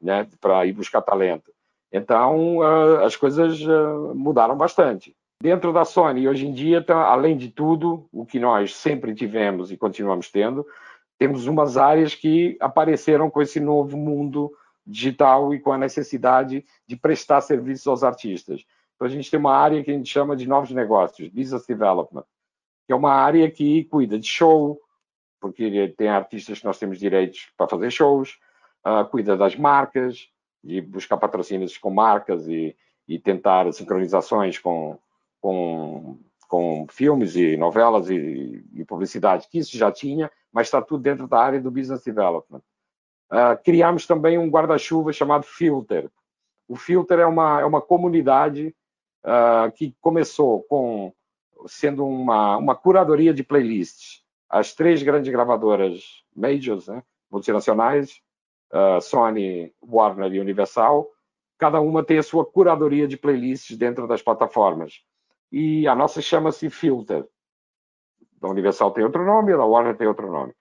[0.00, 1.52] né, para ir buscar talento.
[1.92, 5.14] Então, uh, as coisas uh, mudaram bastante.
[5.42, 9.70] Dentro da Sony, hoje em dia, tá, além de tudo, o que nós sempre tivemos
[9.70, 10.66] e continuamos tendo,
[11.18, 14.50] temos umas áreas que apareceram com esse novo mundo
[14.86, 18.64] digital e com a necessidade de prestar serviços aos artistas.
[18.94, 22.24] Então, a gente tem uma área que a gente chama de novos negócios, Business Development,
[22.86, 24.80] que é uma área que cuida de show,
[25.40, 28.38] porque tem artistas que nós temos direitos para fazer shows,
[28.86, 30.28] uh, cuida das marcas,
[30.62, 34.98] de buscar patrocínios com marcas e, e tentar sincronizações com,
[35.40, 41.02] com, com filmes e novelas e, e, publicidade, que isso já tinha, mas está tudo
[41.02, 42.62] dentro da área do Business Development.
[43.30, 46.10] Uh, criamos também um guarda-chuva chamado Filter.
[46.68, 48.74] O Filter é uma, é uma comunidade
[49.24, 51.12] uh, que começou com
[51.66, 54.22] sendo uma, uma curadoria de playlists.
[54.48, 58.20] As três grandes gravadoras majors, né, multinacionais,
[58.72, 61.08] uh, Sony, Warner e Universal,
[61.58, 65.00] cada uma tem a sua curadoria de playlists dentro das plataformas.
[65.50, 67.26] E a nossa chama-se Filter.
[68.40, 70.52] A Universal tem outro nome, a Warner tem outro nome.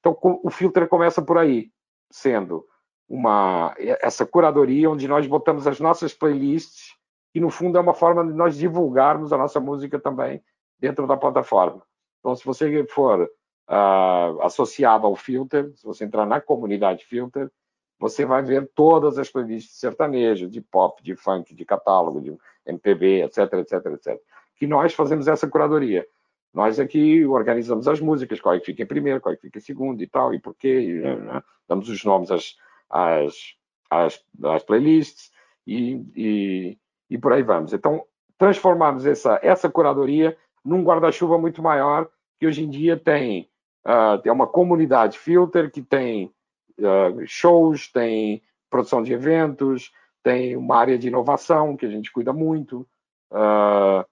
[0.00, 1.70] Então, o Filter começa por aí,
[2.10, 2.66] sendo
[3.08, 6.96] uma essa curadoria onde nós botamos as nossas playlists
[7.34, 10.42] e no fundo é uma forma de nós divulgarmos a nossa música também
[10.78, 11.82] dentro da plataforma.
[12.20, 13.28] Então, se você for
[13.68, 17.50] uh, associado ao Filter, se você entrar na comunidade Filter,
[17.98, 22.36] você vai ver todas as playlists de sertanejo, de pop, de funk, de catálogo, de
[22.66, 24.20] MPB, etc, etc, etc.
[24.56, 26.06] Que nós fazemos essa curadoria.
[26.52, 29.58] Nós aqui organizamos as músicas, qual é que fica em primeiro, qual é que fica
[29.58, 31.42] em segundo e tal, e porquê, e, né?
[31.68, 32.56] damos os nomes às,
[32.90, 33.54] às,
[33.88, 35.30] às, às playlists
[35.66, 37.72] e, e, e, por aí vamos.
[37.72, 38.04] Então,
[38.36, 43.48] transformamos essa, essa curadoria num guarda-chuva muito maior, que hoje em dia tem
[43.84, 46.32] Uh, tem uma comunidade filter que tem
[46.78, 48.40] uh, shows, tem
[48.70, 49.92] produção de eventos,
[50.22, 52.86] tem uma área de inovação que a gente cuida muito,
[53.32, 54.06] uh,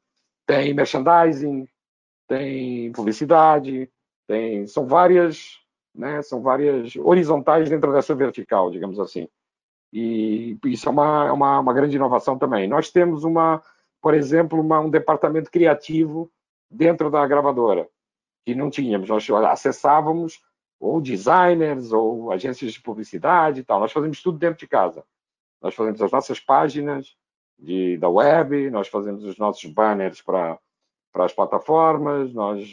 [0.44, 1.68] tem merchandising,
[2.26, 3.88] tem publicidade,
[4.26, 5.60] tem são várias,
[5.94, 9.28] né, são várias horizontais dentro dessa vertical, digamos assim.
[9.92, 12.68] E isso é uma, é uma, uma grande inovação também.
[12.68, 13.62] Nós temos uma,
[14.02, 16.30] por exemplo, uma, um departamento criativo
[16.68, 17.88] dentro da gravadora
[18.44, 19.08] que não tínhamos.
[19.08, 20.40] Nós acessávamos
[20.78, 23.80] ou designers ou agências de publicidade e tal.
[23.80, 25.04] Nós fazemos tudo dentro de casa.
[25.60, 27.14] Nós fazemos as nossas páginas
[27.58, 30.58] de, da web, nós fazemos os nossos banners para,
[31.12, 32.66] para as plataformas, nós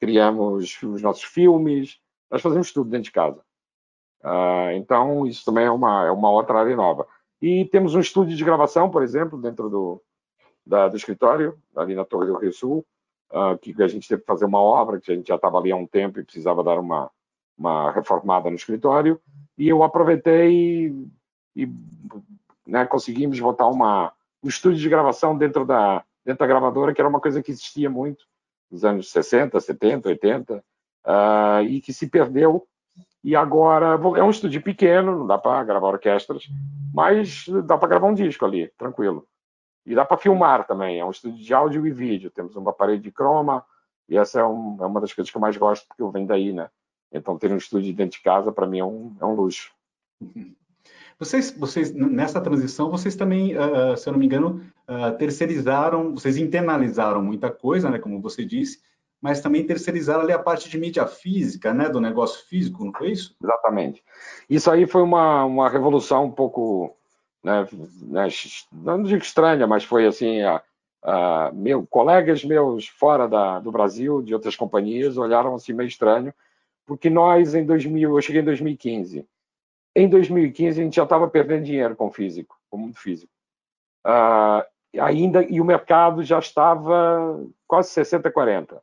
[0.00, 3.42] criamos os nossos filmes, nós fazemos tudo dentro de casa.
[4.24, 7.06] Uh, então, isso também é uma, é uma outra área nova.
[7.40, 10.02] E temos um estúdio de gravação, por exemplo, dentro do,
[10.64, 12.86] da, do escritório, ali na Torre do Rio Sul,
[13.32, 15.72] uh, que a gente teve que fazer uma obra, que a gente já estava ali
[15.72, 17.10] há um tempo e precisava dar uma,
[17.56, 19.20] uma reformada no escritório,
[19.56, 20.88] e eu aproveitei
[21.56, 21.68] e, e
[22.66, 27.08] né, conseguimos botar uma, um estúdio de gravação dentro da, dentro da gravadora, que era
[27.08, 28.24] uma coisa que existia muito
[28.70, 32.66] nos anos 60, 70, 80, uh, e que se perdeu.
[33.22, 36.48] E agora é um estúdio pequeno, não dá para gravar orquestras,
[36.92, 39.26] mas dá para gravar um disco ali, tranquilo.
[39.84, 42.30] E dá para filmar também, é um estúdio de áudio e vídeo.
[42.30, 43.64] Temos uma parede de croma,
[44.08, 46.26] e essa é, um, é, uma das coisas que eu mais gosto, porque eu venho
[46.26, 46.68] daí, né?
[47.10, 49.72] Então, ter um estúdio dentro de casa, para mim, é um, é um luxo.
[51.18, 56.36] Vocês, vocês, nessa transição, vocês também, uh, se eu não me engano, uh, terceirizaram, vocês
[56.36, 58.80] internalizaram muita coisa, né, como você disse,
[59.20, 63.12] mas também terceirizaram ali a parte de mídia física, né, do negócio físico, não foi
[63.12, 63.36] isso?
[63.40, 64.02] Exatamente.
[64.50, 66.96] Isso aí foi uma, uma revolução um pouco
[67.42, 67.66] né,
[68.02, 68.28] né,
[68.72, 70.62] não digo estranha, mas foi assim, a,
[71.02, 76.32] a, meu, colegas meus fora da, do Brasil, de outras companhias, olharam assim meio estranho,
[76.86, 79.26] porque nós em 2000, eu cheguei em 2015,
[79.94, 83.32] em 2015 a gente já estava perdendo dinheiro com físico, com mundo físico.
[84.06, 84.64] Uh,
[85.00, 88.82] ainda e o mercado já estava quase 60 40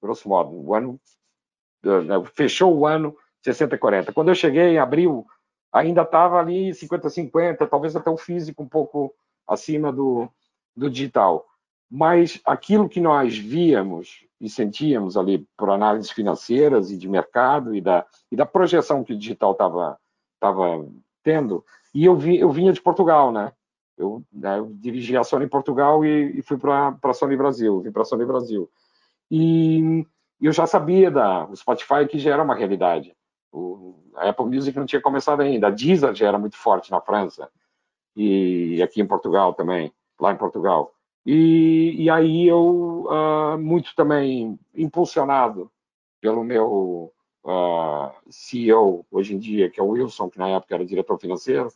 [0.00, 1.00] grosso modo o ano
[1.82, 5.26] né, fechou o ano 60 40 quando eu cheguei em abril
[5.72, 9.14] ainda estava ali 50-50, talvez até o físico um pouco
[9.46, 10.28] acima do,
[10.76, 11.46] do digital.
[11.90, 17.80] Mas aquilo que nós víamos e sentíamos ali por análises financeiras e de mercado e
[17.80, 19.98] da, e da projeção que o digital estava
[20.38, 20.86] tava
[21.22, 23.52] tendo, e eu, vi, eu vinha de Portugal, né?
[23.96, 27.90] Eu, né, eu dirigi a Sony Portugal e, e fui para a Sony Brasil, vim
[27.90, 28.70] para a Sony Brasil.
[29.30, 30.06] E
[30.40, 33.16] eu já sabia da o Spotify que já era uma realidade.
[33.52, 35.68] O, a Apple Music não tinha começado ainda.
[35.68, 37.50] A Deezer já era muito forte na França
[38.16, 40.94] e aqui em Portugal também, lá em Portugal.
[41.24, 45.70] E, e aí eu, uh, muito também impulsionado
[46.20, 47.12] pelo meu
[47.44, 51.18] uh, ah, CEO hoje em dia, que é o Wilson, que na época era diretor
[51.18, 51.68] financeiro,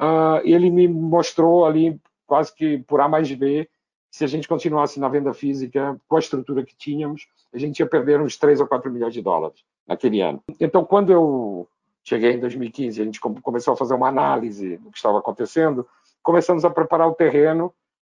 [0.00, 3.68] uh, ele me mostrou ali, quase que por A mais B,
[4.10, 7.86] se a gente continuasse na venda física com a estrutura que tínhamos, a gente ia
[7.86, 10.42] perder uns 3 ou 4 milhões de dólares naquele ano.
[10.60, 11.68] Então, quando eu
[12.02, 15.86] cheguei em 2015, a gente começou a fazer uma análise do que estava acontecendo,
[16.22, 17.74] começamos a preparar o terreno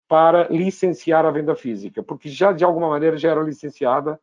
[0.07, 4.19] para licenciar a venda física, porque já de alguma maneira já era licenciada,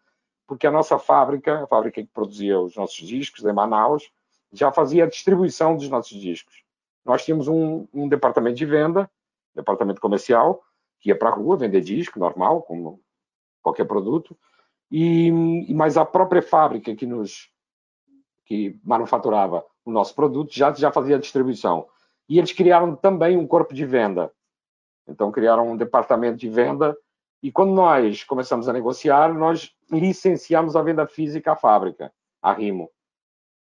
[0.47, 4.11] porque a nossa fábrica, a fábrica que produzia os nossos discos em Manaus,
[4.51, 6.63] já fazia a distribuição dos nossos discos.
[7.03, 9.09] Nós tínhamos um, um departamento de venda,
[9.53, 10.63] departamento comercial,
[10.99, 12.99] que ia para a rua vender disco normal, como
[13.61, 14.35] qualquer produto,
[14.91, 15.31] e
[15.73, 17.49] mas a própria fábrica que nos
[18.45, 21.87] que manufaturava o nosso produto já já fazia a distribuição.
[22.27, 24.31] E eles criaram também um corpo de venda
[25.07, 26.97] então criaram um departamento de venda
[27.41, 32.89] e quando nós começamos a negociar, nós licenciamos a venda física à fábrica, à Rimo.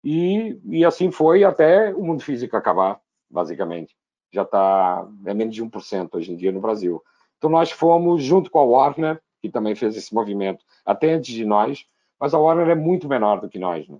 [0.03, 3.95] E, e assim foi até o mundo físico acabar, basicamente.
[4.31, 7.01] Já está é menos de 1% hoje em dia no Brasil.
[7.37, 11.43] Então nós fomos junto com a Warner, que também fez esse movimento até antes de
[11.43, 11.85] nós,
[12.17, 13.85] mas a Warner é muito menor do que nós.
[13.89, 13.97] Né?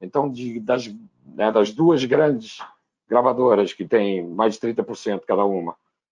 [0.00, 0.90] Então, de, das,
[1.26, 2.64] né, das duas grandes
[3.06, 5.76] gravadoras que têm mais de 30% cada uma,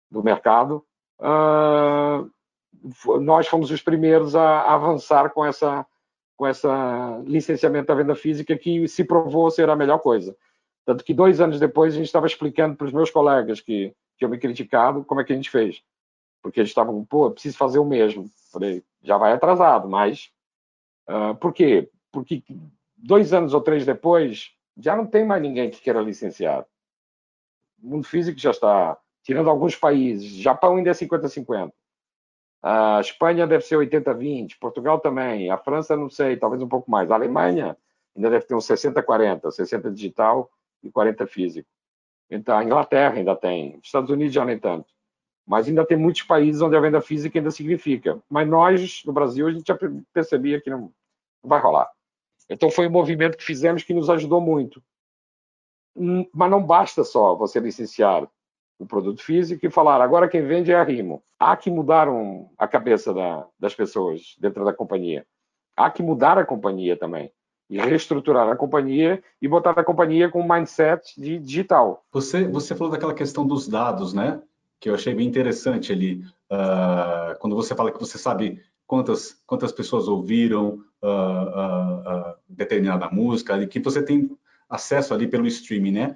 [0.10, 0.86] do mercado,
[1.20, 5.86] uh, nós fomos os primeiros a, avançar com essa
[6.38, 10.34] com essa licenciamento da venda física que se provou ser a melhor coisa.
[10.86, 14.32] Tanto que dois anos depois a gente estava explicando para os meus colegas que tinham
[14.32, 15.84] me criticado como é que a gente fez.
[16.42, 18.32] Porque eles estavam, pô, preciso fazer o mesmo.
[18.52, 20.32] Falei, já vai atrasado, mas...
[21.08, 21.90] Uh, por quê?
[22.12, 22.44] Porque
[22.96, 26.66] dois anos ou três depois, já não tem mais ninguém que queira licenciar.
[27.82, 30.32] O mundo físico já está tirando alguns países.
[30.34, 31.72] Japão ainda é 50-50.
[32.62, 37.10] A Espanha deve ser 80-20, Portugal também, a França não sei, talvez um pouco mais.
[37.10, 37.78] A Alemanha
[38.16, 40.52] ainda deve ter uns 60-40, 60 digital
[40.84, 41.70] e 40 físico.
[42.30, 44.94] Então, a Inglaterra ainda tem, Estados Unidos já nem tanto.
[45.50, 48.22] Mas ainda tem muitos países onde a venda física ainda significa.
[48.30, 49.76] Mas nós, no Brasil, a gente já
[50.14, 50.94] percebia que não,
[51.44, 51.90] vai rolar.
[52.48, 54.80] Então, foi um movimento que fizemos que nos ajudou muito.
[55.96, 58.30] Hum, mas não basta só você licenciar
[58.78, 61.24] o produto físico e falar agora quem vende é a Rimo.
[61.40, 65.26] Há que mudar um, a cabeça da, das pessoas dentro da companhia.
[65.76, 67.32] Há que mudar a companhia também
[67.68, 72.06] e reestruturar a companhia e botar a companhia com um mindset de digital.
[72.12, 74.40] Você, você falou daquela questão dos dados, né?
[74.80, 76.24] Que eu achei bem interessante ali.
[76.52, 83.62] Uh, quando você fala que você sabe quantas, quantas pessoas ouviram uh, uh, determinada música
[83.62, 84.30] e que você tem
[84.70, 86.16] acesso ali pelo streaming, né?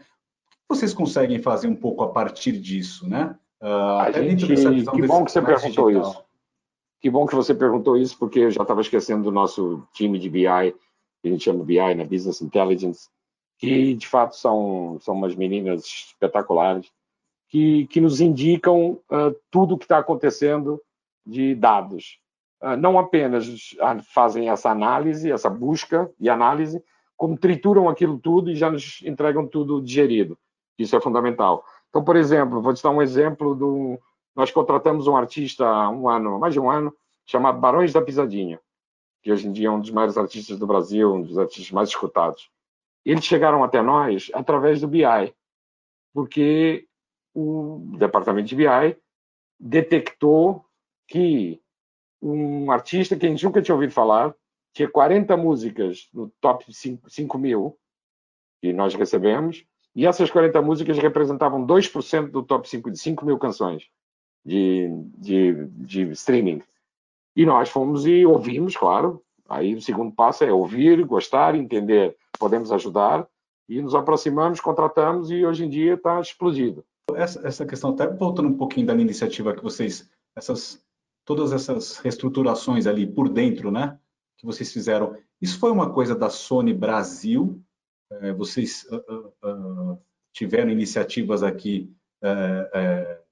[0.73, 3.38] vocês conseguem fazer um pouco a partir disso, né?
[3.62, 6.12] Uh, gente, que bom que você perguntou digital.
[6.12, 6.23] isso.
[6.99, 10.30] Que bom que você perguntou isso, porque eu já estava esquecendo do nosso time de
[10.30, 10.73] BI,
[11.21, 12.06] que a gente chama BI, né?
[12.06, 13.10] Business Intelligence,
[13.58, 16.91] que de fato são, são umas meninas espetaculares,
[17.53, 20.81] que, que nos indicam uh, tudo o que está acontecendo
[21.23, 22.17] de dados.
[22.59, 23.75] Uh, não apenas
[24.11, 26.83] fazem essa análise, essa busca e análise,
[27.15, 30.35] como trituram aquilo tudo e já nos entregam tudo digerido.
[30.79, 31.63] Isso é fundamental.
[31.89, 33.99] Então, por exemplo, vou te dar um exemplo do.
[34.35, 36.91] Nós contratamos um artista há um ano, mais de um ano,
[37.23, 38.59] chamado Barões da Pisadinha,
[39.21, 41.89] que hoje em dia é um dos maiores artistas do Brasil, um dos artistas mais
[41.89, 42.49] escutados.
[43.05, 45.05] Eles chegaram até nós através do BI,
[46.15, 46.87] porque
[47.33, 48.97] o departamento de BI
[49.59, 50.65] detectou
[51.07, 51.61] que
[52.21, 54.33] um artista que a gente nunca tinha ouvido falar
[54.73, 57.77] tinha 40 músicas no top 5, 5 mil
[58.61, 59.65] que nós recebemos
[59.95, 63.87] e essas 40 músicas representavam 2% do top 5 de 5 mil canções
[64.43, 66.61] de, de, de streaming.
[67.35, 69.23] E nós fomos e ouvimos, claro.
[69.47, 73.27] Aí o segundo passo é ouvir, gostar, entender, podemos ajudar.
[73.69, 76.83] E nos aproximamos, contratamos e hoje em dia está explodido.
[77.15, 80.83] Essa, essa questão, até voltando um pouquinho da iniciativa que vocês, essas,
[81.25, 83.99] todas essas reestruturações ali por dentro, né,
[84.37, 87.63] que vocês fizeram, isso foi uma coisa da Sony Brasil
[88.21, 91.91] é, vocês uh, uh, tiveram iniciativas aqui
[92.23, 93.23] uh,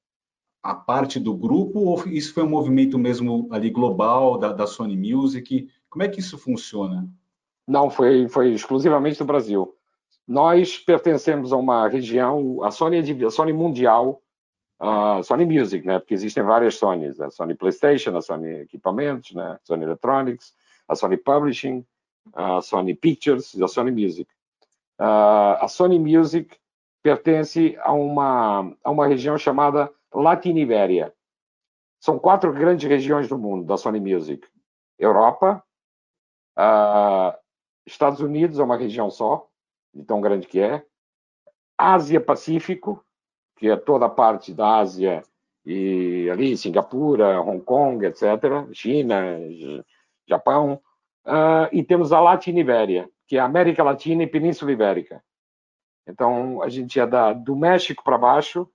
[0.63, 4.95] a parte do grupo ou isso foi um movimento mesmo ali global da, da, Sony
[4.95, 5.69] Music?
[5.89, 7.07] Como é que isso funciona?
[7.67, 9.75] Não, foi, foi exclusivamente do Brasil.
[10.31, 14.21] Nós pertencemos a uma região, a Sony, é a Sony Mundial,
[14.79, 15.99] a Sony Music, né?
[15.99, 19.43] Porque existem várias Sonys, a Sony PlayStation, a Sony Equipamentos, né?
[19.43, 20.53] A Sony Electronics,
[20.87, 21.85] a Sony Publishing,
[22.33, 24.31] a Sony Pictures e a Sony Music.
[24.97, 26.55] A Sony Music
[27.03, 31.13] pertence a uma, a uma região chamada Latinibéria.
[31.99, 34.47] são quatro grandes regiões do mundo da Sony Music:
[34.97, 35.61] Europa,
[37.85, 39.50] Estados Unidos é uma região só,
[39.93, 40.83] de tão grande que é,
[41.77, 43.03] Ásia Pacífico,
[43.57, 45.23] que é toda a parte da Ásia
[45.65, 48.23] e ali Singapura, Hong Kong, etc.,
[48.73, 49.37] China,
[50.27, 50.81] Japão,
[51.25, 55.23] uh, e temos a Latino-Ibéria, que é a América Latina e Península Ibérica.
[56.07, 58.67] Então, a gente é da, do México para baixo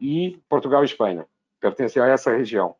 [0.00, 1.26] e Portugal e Espanha,
[1.60, 2.76] pertencem a essa região.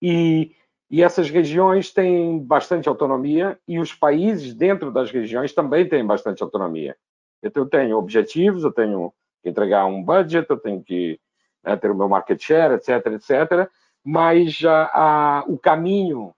[0.00, 0.54] E,
[0.90, 6.42] e essas regiões têm bastante autonomia e os países dentro das regiões também têm bastante
[6.42, 6.96] autonomia.
[7.40, 11.20] Então, eu tenho objetivos, eu tenho que entregar um budget, eu tenho que
[11.62, 13.70] né, ter o meu market share, etc, etc.
[14.04, 16.34] Mas a, a, o caminho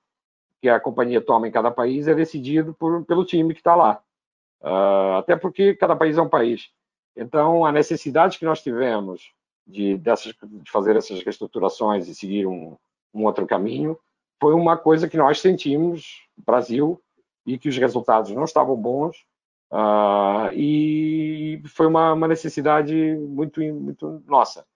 [0.61, 4.03] que a companhia toma em cada país é decidido por, pelo time que está lá.
[4.61, 6.71] Uh, até porque cada país é um país.
[7.17, 9.33] Então, a necessidade que nós tivemos
[9.67, 12.77] de, dessas, de fazer essas reestruturações e seguir um,
[13.13, 13.99] um outro caminho
[14.43, 17.01] foi uma coisa que nós sentimos, Brasil,
[17.47, 19.25] e que os resultados não estavam bons,
[19.73, 24.67] Uh, e foi uma, uma, necessidade muito, muito nossa.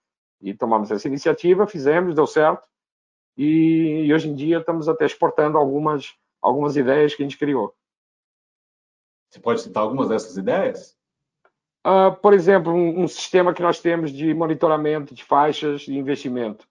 [0.41, 2.63] E tomamos essa iniciativa, fizemos, deu certo,
[3.37, 7.75] e, e, hoje em dia estamos até exportando algumas, algumas ideias que a gente criou.
[9.29, 10.97] Você pode citar algumas dessas ideias?
[11.85, 16.67] Uh, por exemplo, um, um, sistema que nós temos de monitoramento de faixas de investimento.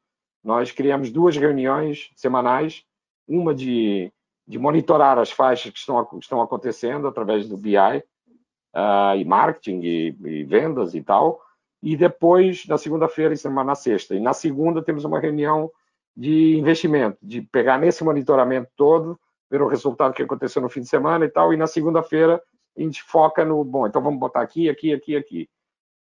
[0.46, 2.85] Nós criamos duas reuniões semanais,
[3.26, 4.12] uma de,
[4.46, 9.80] de monitorar as faixas que estão, que estão acontecendo através do BI, uh, e marketing
[9.80, 11.42] e, e, vendas e tal.
[11.82, 14.14] E depois, na segunda-feira, e semana na sexta.
[14.14, 15.68] E na segunda temos uma reunião
[16.16, 19.18] de investimento, de pegar nesse monitoramento todo,
[19.50, 21.52] ver o resultado que aconteceu no fim de semana e tal.
[21.52, 22.40] E na segunda-feira
[22.78, 25.48] a gente foca no, bom, então vamos botar aqui, aqui, aqui, aqui.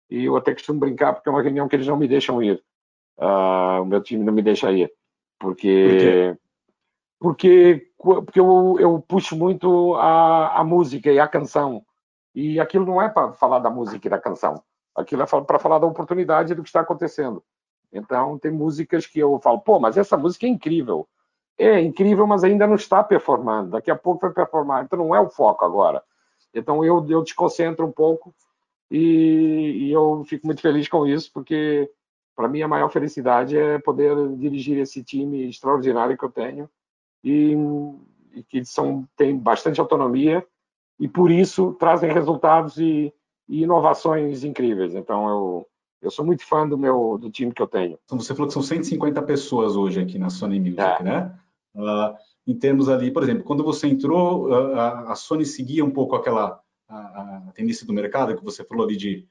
[0.10, 2.64] E eu até costumo brincar porque é uma reunião que eles não me deixam ir.
[3.20, 4.92] Uh, o meu time não me deixa ir.
[5.38, 6.36] Porque...
[6.36, 6.50] Por
[7.20, 11.84] porque, porque eu, eu puxo muito a, a música e a canção.
[12.34, 14.64] E aquilo não é para falar da música e da canção.
[14.96, 17.44] Aquilo é para falar da oportunidade do que está acontecendo.
[17.92, 21.08] Então, tem músicas que eu falo, pô, mas essa música é incrível.
[21.58, 23.72] É incrível, mas ainda não está performando.
[23.72, 24.86] Daqui a pouco vai performar.
[24.86, 26.02] Então, não é o foco agora.
[26.54, 28.34] Então, eu, eu desconcentro um pouco
[28.90, 31.92] e, e eu fico muito feliz com isso, porque
[32.40, 36.70] para mim a maior felicidade é poder dirigir esse time extraordinário que eu tenho
[37.22, 37.54] e,
[38.34, 40.48] e que são, tem bastante autonomia
[40.98, 43.14] e por isso trazem resultados e,
[43.46, 44.96] e inovações incríveis.
[44.96, 45.68] Então eu
[46.02, 48.00] eu sou muito fã do meu do time que eu tenho.
[48.06, 51.04] Então, você falou que são 150 pessoas hoje aqui na Sony Music, é.
[51.04, 51.38] né?
[51.76, 52.16] Uh,
[52.48, 56.62] em termos ali, por exemplo, quando você entrou, uh, a Sony seguia um pouco aquela
[56.88, 56.98] a,
[57.50, 59.28] a, tendência do mercado que você falou ali de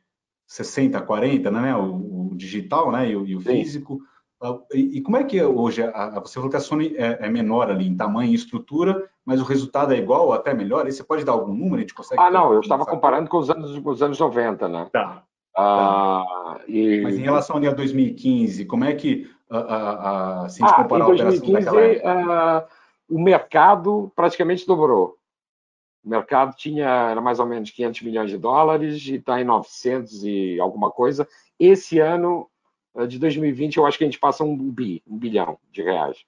[0.47, 1.75] 60, 40, né?
[1.75, 3.11] O digital, né?
[3.11, 4.01] E o, e o físico.
[4.42, 5.83] Uh, e, e, como é que é hoje?
[5.83, 9.40] A, você falou que a Sony é, é menor ali em tamanho e estrutura, mas
[9.40, 10.87] o resultado é igual ou até melhor?
[10.87, 11.77] Aí você pode dar algum número?
[11.77, 14.88] A gente consegue ah, não, eu estava comparando com os anos, os anos 90, né?
[14.92, 15.24] Tá.
[15.57, 16.61] Ah, tá.
[16.68, 17.01] E...
[17.01, 20.74] Mas em relação ali a 2015, como é que, a, a, a, se a gente
[20.74, 22.64] ah, comparar em 2015, uh,
[23.11, 25.16] o mercado praticamente dobrou.
[26.05, 30.22] O mercado tinha, era mais ou menos 500 milhões de dólares e está em 900
[30.22, 31.27] e alguma coisa.
[31.59, 32.49] Esse ano
[32.94, 36.25] ah, de 2020, eu acho que a gente passa um bi, um bilhão de reais.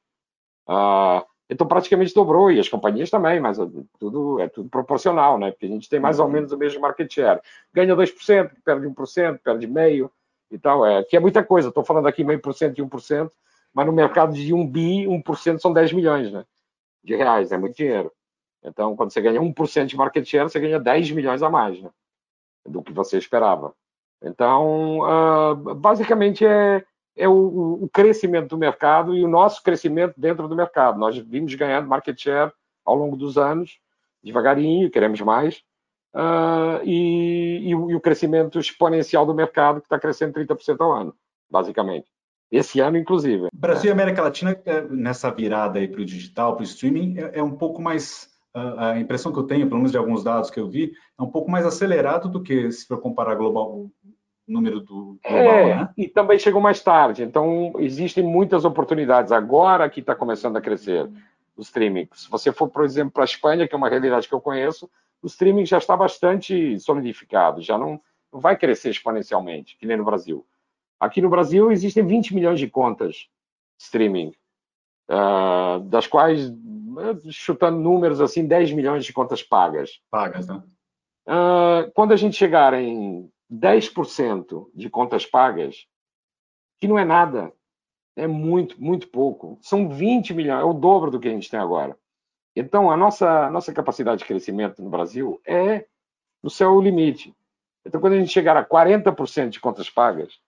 [0.68, 3.58] Uh, então praticamente dobrou, e as companhias também, mas
[3.98, 5.50] tudo, é tudo proporcional, né?
[5.50, 6.32] Porque a gente tem mais ou uhum.
[6.32, 7.40] menos o mesmo market share.
[7.74, 10.10] Ganha 2%, perde 1%, perde meio
[10.48, 11.68] e tal, é, que é muita coisa.
[11.68, 13.30] Estou falando aqui meio por cento e 1%,
[13.74, 16.44] mas no mercado de 1 bi, 1% são 10 milhões né?
[17.02, 18.12] de reais, é muito dinheiro.
[18.62, 21.90] Então, quando você ganha 1% de market share, você ganha 10 milhões a mais né?
[22.64, 23.74] do que você esperava.
[24.22, 26.84] Então, uh, basicamente é,
[27.16, 30.98] é o, o, crescimento do mercado e o nosso crescimento dentro do mercado.
[30.98, 32.52] Nós vimos ganhando market share
[32.84, 33.78] ao longo dos anos,
[34.22, 35.62] devagarinho, queremos mais,
[36.14, 40.92] uh, e, e, o, e, o, crescimento exponencial do mercado, que está crescendo 30% ao
[40.92, 41.14] ano,
[41.50, 42.06] basicamente.
[42.50, 43.48] Esse ano, inclusive.
[43.54, 47.38] Brasil e América Latina, é, nessa virada aí para o digital, para o streaming, é,
[47.38, 48.28] é, um pouco mais.
[48.52, 51.30] A impressão que eu tenho, pelo menos de alguns dados que eu vi, é um
[51.30, 53.88] pouco mais acelerado do que se for comparar global,
[54.46, 55.88] número do global, é, né?
[55.96, 57.22] E também chegou mais tarde.
[57.22, 61.08] Então, existem muitas oportunidades agora que está começando a crescer
[61.56, 62.08] o streaming.
[62.12, 64.90] Se você for, por exemplo, para a Espanha, que é uma realidade que eu conheço,
[65.22, 68.00] o streaming já está bastante solidificado, já não,
[68.32, 70.44] não vai crescer exponencialmente, que nem no Brasil.
[70.98, 73.28] Aqui no Brasil existem 20 milhões de contas
[73.78, 74.32] streaming,
[75.10, 76.52] uh, das quais,
[77.30, 80.00] chutando números assim, 10 milhões de contas pagas.
[80.10, 80.62] Pagas, né?
[81.26, 85.86] Uh, quando a gente chegar em 10% de contas pagas,
[86.80, 87.52] que não é nada.
[88.16, 89.58] É muito, muito pouco.
[89.62, 91.96] São 20 milhões, é o dobro do que a gente tem agora.
[92.54, 95.86] Então, a nossa, nossa capacidade de crescimento no Brasil é
[96.42, 97.34] no seu limite.
[97.86, 100.38] Então, quando a gente chegar a 40% de contas pagas,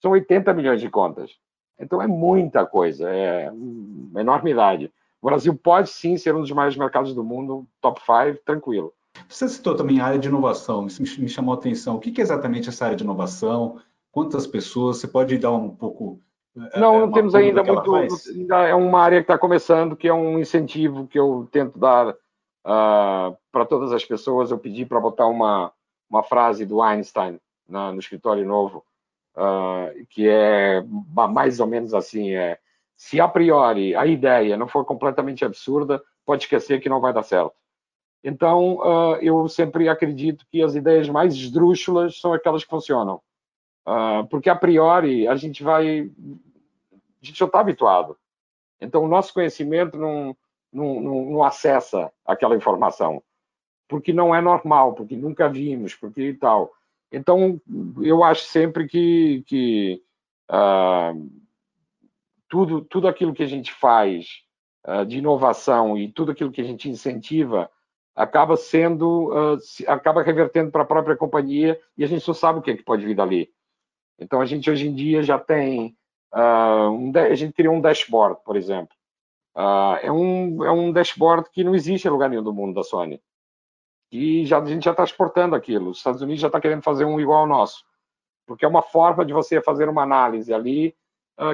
[0.00, 1.32] são 80 milhões de contas.
[1.78, 4.92] Então, é muita coisa, é uma enormidade.
[5.20, 8.92] O Brasil pode sim ser um dos maiores mercados do mundo, top 5, tranquilo.
[9.28, 11.96] Você citou também a área de inovação, isso me chamou a atenção.
[11.96, 13.80] O que é exatamente essa área de inovação?
[14.12, 14.98] Quantas pessoas?
[14.98, 16.20] Você pode dar um pouco.
[16.72, 17.94] É, não, não temos ainda muito.
[17.94, 22.10] Ainda é uma área que está começando, que é um incentivo que eu tento dar
[22.10, 24.50] uh, para todas as pessoas.
[24.50, 25.72] Eu pedi para botar uma,
[26.08, 28.84] uma frase do Einstein na, no escritório novo,
[29.36, 32.58] uh, que é mais ou menos assim: é,
[32.96, 37.22] se a priori a ideia não for completamente absurda, pode esquecer que não vai dar
[37.22, 37.54] certo.
[38.24, 43.20] Então, uh, eu sempre acredito que as ideias mais esdrúxulas são aquelas que funcionam.
[43.86, 46.00] Uh, porque, a priori, a gente vai.
[46.00, 48.16] A gente já está habituado.
[48.80, 50.36] Então, o nosso conhecimento não,
[50.72, 53.22] não, não, não, acessa aquela informação.
[53.88, 56.72] Porque não é normal, porque nunca vimos, porque tal.
[57.10, 57.60] Então,
[58.02, 60.02] eu acho sempre que, que
[60.50, 61.30] uh,
[62.48, 64.44] tudo, tudo aquilo que a gente faz
[65.08, 67.68] de inovação e tudo aquilo que a gente incentiva
[68.16, 72.62] acaba sendo, uh, acaba revertendo para a própria companhia e a gente só sabe o
[72.62, 73.50] que, é que pode vir dali.
[74.18, 75.94] Então a gente hoje em dia já tem,
[76.34, 78.96] um, a gente criou um dashboard, por exemplo.
[80.02, 83.20] É, um, é um dashboard que não existe em lugar nenhum do mundo da Sony.
[84.10, 85.90] E já, a gente já está exportando aquilo.
[85.90, 87.84] Os Estados Unidos já está querendo fazer um igual ao nosso.
[88.46, 90.94] Porque é uma forma de você fazer uma análise ali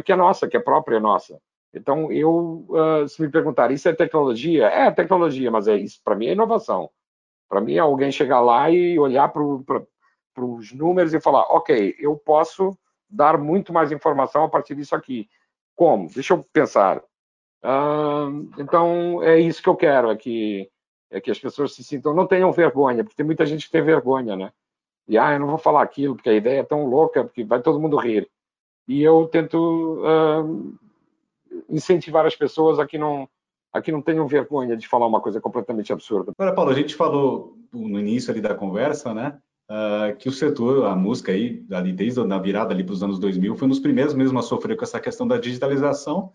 [0.04, 1.40] que é nossa, que é própria nossa.
[1.74, 4.66] Então, eu, uh, se me perguntar, isso é tecnologia?
[4.66, 6.00] É tecnologia, mas é isso.
[6.04, 6.90] Para mim é inovação.
[7.48, 9.42] Para mim é alguém chegar lá e olhar para
[10.44, 12.78] os números e falar, ok, eu posso
[13.08, 15.28] dar muito mais informação a partir disso aqui.
[15.74, 16.08] Como?
[16.08, 16.98] Deixa eu pensar.
[17.64, 20.70] Uh, então, é isso que eu quero, é
[21.12, 23.82] é que as pessoas se sintam, não tenham vergonha, porque tem muita gente que tem
[23.82, 24.50] vergonha, né?
[25.06, 27.60] E, ah, eu não vou falar aquilo, porque a ideia é tão louca, porque vai
[27.60, 28.28] todo mundo rir.
[28.88, 30.74] E eu tento uh,
[31.68, 33.28] incentivar as pessoas a que não,
[33.72, 36.32] a que não tenham vergonha de falar uma coisa completamente absurda.
[36.36, 39.38] Agora, Paulo, a gente falou no início ali da conversa, né,
[39.70, 43.18] uh, que o setor, a música aí, ali, desde a virada ali para os anos
[43.18, 46.32] 2000, foi um dos primeiros mesmo a sofrer com essa questão da digitalização,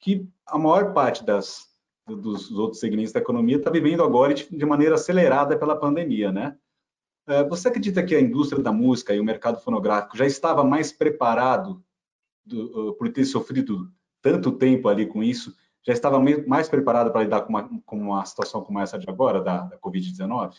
[0.00, 1.67] que a maior parte das,
[2.16, 6.56] dos outros segmentos da economia está vivendo agora de, maneira acelerada pela pandemia, né?
[7.28, 10.92] Uh, você acredita que a indústria da música e o mercado fonográfico já estava mais
[10.92, 11.82] preparado
[12.44, 13.90] do, por ter sofrido
[14.22, 15.54] tanto tempo ali com isso,
[15.86, 19.40] já estava mais preparado para lidar com uma, com uma situação como essa de agora,
[19.40, 20.54] da, da Covid-19?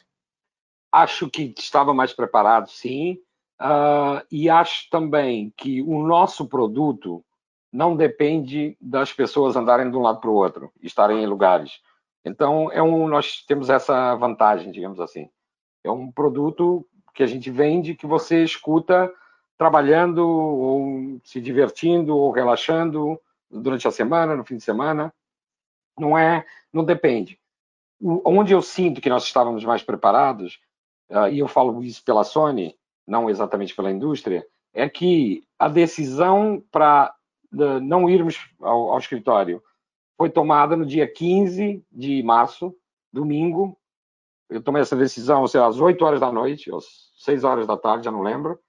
[0.91, 3.19] Acho que estava mais preparado, sim.
[3.61, 7.23] Uh, e acho também que o nosso produto
[7.71, 11.79] não depende das pessoas andarem de um lado para o outro, estarem em lugares.
[12.25, 15.29] Então, é um, nós temos essa vantagem, digamos assim.
[15.83, 19.11] É um produto que a gente vende, que você escuta
[19.57, 25.13] trabalhando, ou se divertindo, ou relaxando, durante a semana, no fim de semana.
[25.97, 27.39] Não é, não depende.
[28.01, 30.59] Onde eu sinto que nós estávamos mais preparados,
[31.09, 36.63] uh, e eu falo isso pela Sony, não exatamente pela indústria, é que a decisão
[36.71, 37.13] para
[37.51, 39.61] não irmos ao, ao, escritório
[40.17, 42.75] foi tomada no dia 15 de março,
[43.11, 43.77] domingo.
[44.49, 47.77] Eu tomei essa decisão, sei lá, às 8 horas da noite, às 6 horas da
[47.77, 48.59] tarde, já não lembro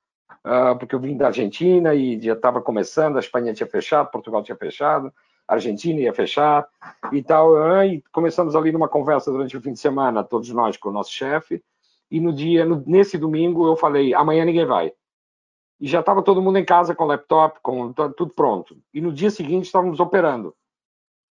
[0.44, 4.42] uh, porque eu vim da Argentina e já estava começando, a Espanha tinha fechado, Portugal
[4.42, 5.12] tinha fechado,
[5.46, 6.66] a Argentina ia fechar
[7.12, 7.52] e tal.
[7.52, 10.92] Uh, e começamos ali numa conversa durante o fim de semana, todos nós com o
[10.92, 11.62] nosso chefe,
[12.10, 14.92] e no dia, nesse domingo, eu falei: amanhã ninguém vai.
[15.80, 18.76] E já estava todo mundo em casa com laptop, com tudo pronto.
[18.92, 20.54] E no dia seguinte estávamos operando.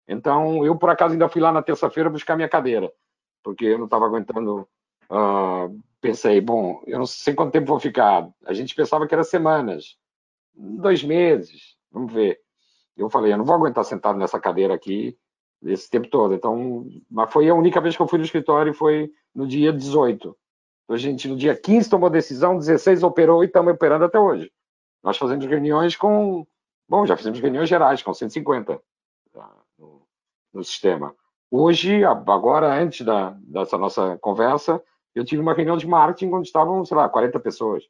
[0.08, 2.92] Então, eu por acaso ainda fui lá na terça-feira buscar minha cadeira,
[3.44, 4.68] porque eu não estava aguentando
[5.10, 8.30] uh, pensei, bom, eu não sei quanto tempo vou ficar.
[8.46, 9.98] A gente pensava que era semanas,
[10.54, 12.40] dois meses, vamos ver.
[12.96, 15.18] Eu falei, eu não vou aguentar sentado nessa cadeira aqui
[15.64, 16.36] esse tempo todo.
[16.36, 20.38] Então, mas foi a única vez que eu fui no escritório, foi no dia 18.
[20.88, 24.52] A gente, no dia 15 tomou decisão, 16 operou e estamos operando até hoje.
[25.04, 26.46] Nós fazemos reuniões com,
[26.88, 28.80] bom, já fizemos reuniões gerais com 150
[29.34, 30.02] tá, no,
[30.54, 31.16] no sistema.
[31.50, 34.82] Hoje, agora, antes da, dessa nossa conversa,
[35.14, 37.84] eu tive uma reunião de marketing onde estavam, sei lá, 40 pessoas,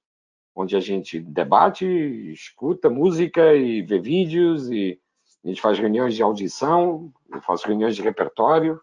[0.56, 1.86] onde a gente debate,
[2.32, 5.00] escuta música e vê vídeos e
[5.44, 8.80] a gente faz reuniões de audição, eu faço reuniões de repertório,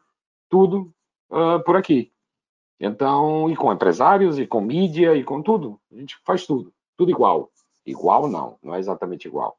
[0.48, 0.92] tudo
[1.30, 2.11] uh, por aqui.
[2.84, 5.80] Então, e com empresários, e com mídia, e com tudo.
[5.92, 7.48] A gente faz tudo, tudo igual.
[7.86, 9.56] Igual não, não é exatamente igual.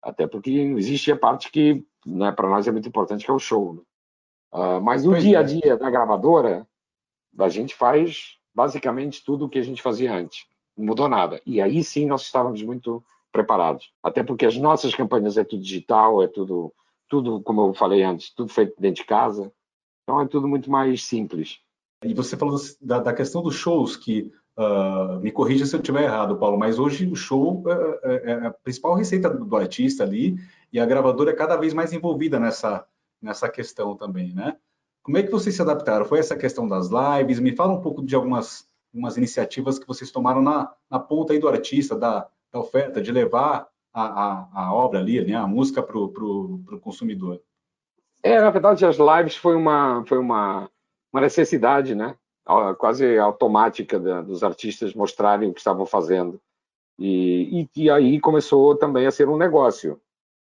[0.00, 3.40] Até porque existe a parte que né, para nós é muito importante, que é o
[3.40, 3.74] show.
[3.74, 3.80] Né?
[4.52, 5.44] Uh, mas no dia a é.
[5.44, 6.64] dia da gravadora,
[7.36, 10.46] a gente faz basicamente tudo o que a gente fazia antes.
[10.76, 11.42] Não mudou nada.
[11.44, 13.92] E aí sim nós estávamos muito preparados.
[14.00, 16.72] Até porque as nossas campanhas é tudo digital, é tudo,
[17.08, 19.52] tudo como eu falei antes, tudo feito dentro de casa.
[20.04, 21.60] Então é tudo muito mais simples.
[22.02, 26.04] E você falou da, da questão dos shows, que uh, me corrija se eu estiver
[26.04, 27.62] errado, Paulo, mas hoje o show
[28.02, 30.36] é, é, é a principal receita do, do, artista ali
[30.72, 32.86] e a gravadora é cada vez mais envolvida nessa,
[33.20, 34.56] nessa questão também, né?
[35.02, 36.04] Como é que vocês se adaptaram?
[36.04, 37.38] Foi essa questão das lives?
[37.38, 41.38] Me fala um pouco de algumas, algumas iniciativas que vocês tomaram na, na ponta aí
[41.38, 45.82] do artista, da, da oferta, de levar a, a, a obra ali, né, a música
[45.82, 47.40] para o consumidor.
[48.22, 50.70] É, na verdade, as lives foi uma, foi uma,
[51.12, 52.16] uma necessidade, né?
[52.78, 56.40] quase automática da, dos artistas mostrarem o que estavam fazendo.
[56.98, 60.00] E, e, e, aí começou também a ser um negócio.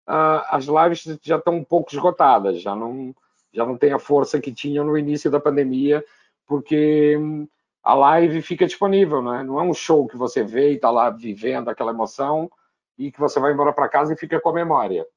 [0.06, 3.16] Ah, as lives já estão um pouco esgotadas, já não,
[3.52, 6.06] já não tem a força que tinham no início da pandemia,
[6.46, 7.48] porque hum,
[7.84, 9.44] a live fica disponível, né?
[9.44, 12.52] não é um show que você vê e está lá vivendo aquela emoção
[12.98, 15.08] e que você vai embora para casa e fica com a memória.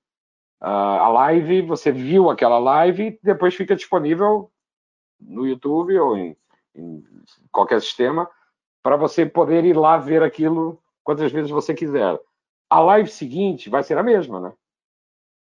[0.61, 4.51] Uh, a live, você viu aquela live depois fica disponível
[5.21, 6.37] no YouTube ou em,
[6.75, 7.05] em
[7.51, 8.29] qualquer sistema
[8.83, 12.19] para você poder ir lá ver aquilo quantas vezes você quiser.
[12.71, 14.53] A live seguinte vai ser a mesma, né?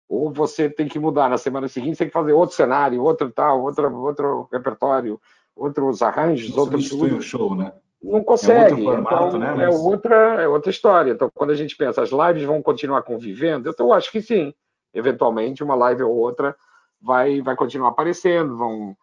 [0.09, 3.31] Ou você tem que mudar na semana seguinte, você tem que fazer outro cenário, outro
[3.31, 5.19] tal, outro, outro repertório,
[5.55, 7.73] outros arranjos, outros o show, né?
[8.01, 8.81] Não consegue.
[8.81, 9.53] É, formato, então, né?
[9.55, 9.61] Mas...
[9.61, 11.11] é, outra, é outra história.
[11.11, 14.53] Então, quando a gente pensa, as lives vão continuar convivendo, então, eu acho que sim
[14.93, 16.55] eventualmente uma live ou outra
[16.99, 18.95] vai vai continuar aparecendo, vão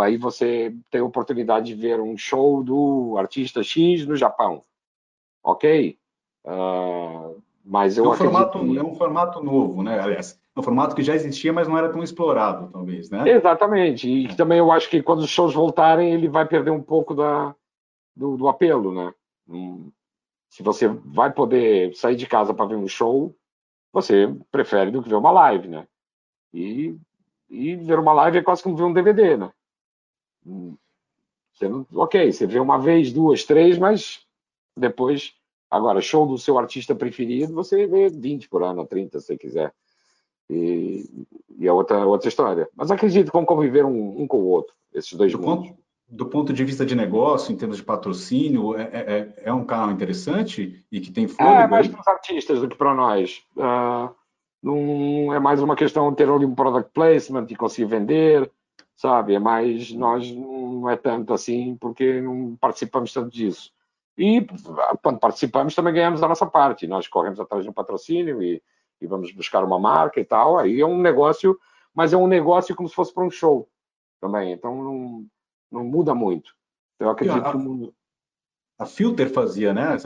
[0.00, 4.62] aí você tem a oportunidade de ver um show do artista X no Japão,
[5.42, 5.98] ok?
[6.44, 8.78] Uh, mas eu é um formato que...
[8.78, 9.98] é um formato novo, né?
[9.98, 13.28] Aliás, é um formato que já existia, mas não era tão explorado, talvez, né?
[13.28, 14.08] Exatamente.
[14.08, 17.54] E também eu acho que quando os shows voltarem, ele vai perder um pouco da
[18.14, 19.12] do, do apelo, né?
[19.48, 19.90] Hum,
[20.48, 23.34] se você vai poder sair de casa para ver um show,
[23.92, 25.86] você prefere do que ver uma live, né?
[26.52, 26.96] E,
[27.50, 29.52] e ver uma live é quase como ver um DVD, né?
[30.44, 34.20] Você não, ok, você vê uma vez, duas, três, mas
[34.76, 35.34] depois,
[35.70, 39.72] agora, show do seu artista preferido, você vê 20 por ano, 30, se quiser.
[40.50, 41.08] E,
[41.58, 42.68] e é outra, outra história.
[42.74, 45.68] Mas acredito vão conviver um, um com o outro, esses dois do mundos.
[45.68, 49.52] Ponto, do ponto de vista de negócio, em termos de patrocínio, é, é, é, é
[49.52, 51.54] um canal interessante e que tem fôlego?
[51.54, 53.42] É mais para os artistas do que para nós.
[53.56, 54.14] Uh,
[54.62, 58.50] não é mais uma questão de ter ali um product placement e conseguir vender,
[58.96, 59.38] sabe?
[59.38, 63.72] Mais, nós não é tanto assim, porque não participamos tanto disso.
[64.16, 64.46] E
[65.02, 66.86] quando participamos também ganhamos a nossa parte.
[66.86, 68.62] Nós corremos atrás de um patrocínio e,
[69.00, 70.58] e vamos buscar uma marca e tal.
[70.58, 71.58] Aí é um negócio,
[71.92, 73.68] mas é um negócio como se fosse para um show
[74.20, 74.52] também.
[74.52, 75.26] Então não
[75.70, 76.54] não muda muito.
[77.00, 77.94] Eu acredito que o mundo.
[78.76, 79.96] A Filter fazia, né?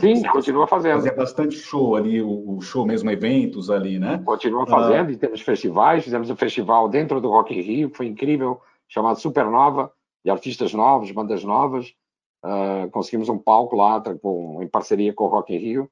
[0.00, 0.96] Sim, continua fazendo.
[0.96, 4.22] Fazia bastante show ali, o, show mesmo, eventos ali, né?
[4.24, 4.66] Continua ah.
[4.66, 5.12] fazendo, ah.
[5.12, 9.92] e temos festivais, fizemos um festival dentro do Rock in Rio, foi incrível, chamado Supernova,
[10.24, 11.94] de artistas novos, bandas novas.
[12.42, 15.90] Uh, conseguimos um palco lá com, em parceria com o Rock in Rio.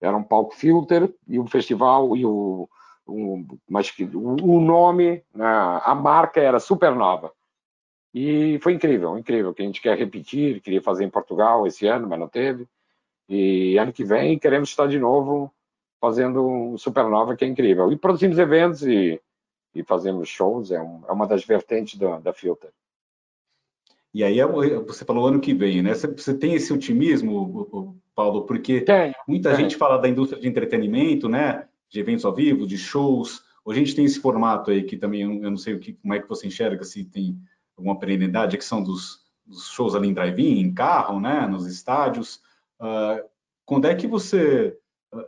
[0.00, 2.68] Era um palco Filter e o festival e o,
[3.06, 5.46] o mas que o, o nome, né,
[5.84, 7.32] a marca era Supernova.
[8.18, 12.08] E foi incrível, incrível, que a gente quer repetir, queria fazer em Portugal esse ano,
[12.08, 12.66] mas não teve.
[13.28, 15.52] E ano que vem queremos estar de novo
[16.00, 17.92] fazendo um Supernova, que é incrível.
[17.92, 19.20] E produzimos eventos e,
[19.74, 22.70] e fazemos shows, é, um, é uma das vertentes do, da Filter.
[24.14, 25.92] E aí, é você falou ano que vem, né?
[25.92, 28.46] Você tem esse otimismo, Paulo?
[28.46, 29.64] Porque tem, muita tem.
[29.64, 31.68] gente fala da indústria de entretenimento, né?
[31.90, 33.44] De eventos ao vivo, de shows.
[33.62, 36.14] Hoje a gente tem esse formato aí que também eu não sei o que, como
[36.14, 37.38] é que você enxerga, se tem
[37.76, 42.42] alguma perenidade, que são dos, dos shows ali em drive-in, em carro, né, nos estádios.
[42.80, 43.22] Uh,
[43.64, 44.78] quando é que você
[45.12, 45.20] uh,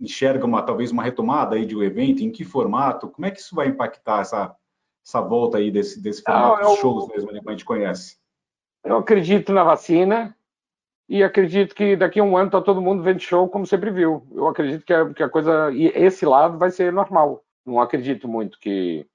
[0.00, 2.22] enxerga uma talvez uma retomada aí de um evento?
[2.22, 3.08] Em que formato?
[3.08, 4.54] Como é que isso vai impactar essa,
[5.04, 8.18] essa volta aí desse, desse formato dos shows mesmo que a gente conhece?
[8.84, 10.34] Eu acredito na vacina
[11.08, 14.26] e acredito que daqui a um ano está todo mundo vendo show como sempre viu.
[14.32, 17.44] Eu acredito que a, que a coisa e esse lado vai ser normal.
[17.66, 19.06] Não acredito muito que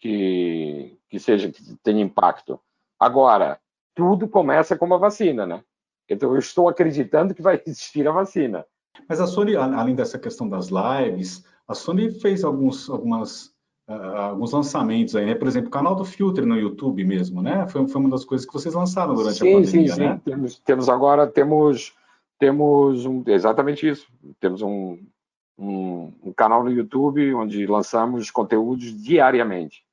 [0.00, 2.58] que, que seja que tenha impacto.
[2.98, 3.58] Agora,
[3.94, 5.62] tudo começa com uma vacina, né?
[6.08, 8.64] Então eu estou acreditando que vai existir a vacina.
[9.08, 13.46] Mas a Sony, além dessa questão das lives, a Sony fez alguns, algumas,
[13.88, 15.34] uh, alguns lançamentos aí, né?
[15.34, 17.66] Por exemplo, o canal do Filter no YouTube mesmo, né?
[17.68, 20.00] Foi, foi uma das coisas que vocês lançaram durante sim, a pandemia, sim, sim.
[20.00, 20.20] né?
[20.24, 21.92] Temos, temos agora, temos,
[22.38, 24.06] temos um, exatamente isso.
[24.40, 24.98] Temos um,
[25.58, 29.84] um, um, canal no YouTube onde lançamos conteúdos diariamente.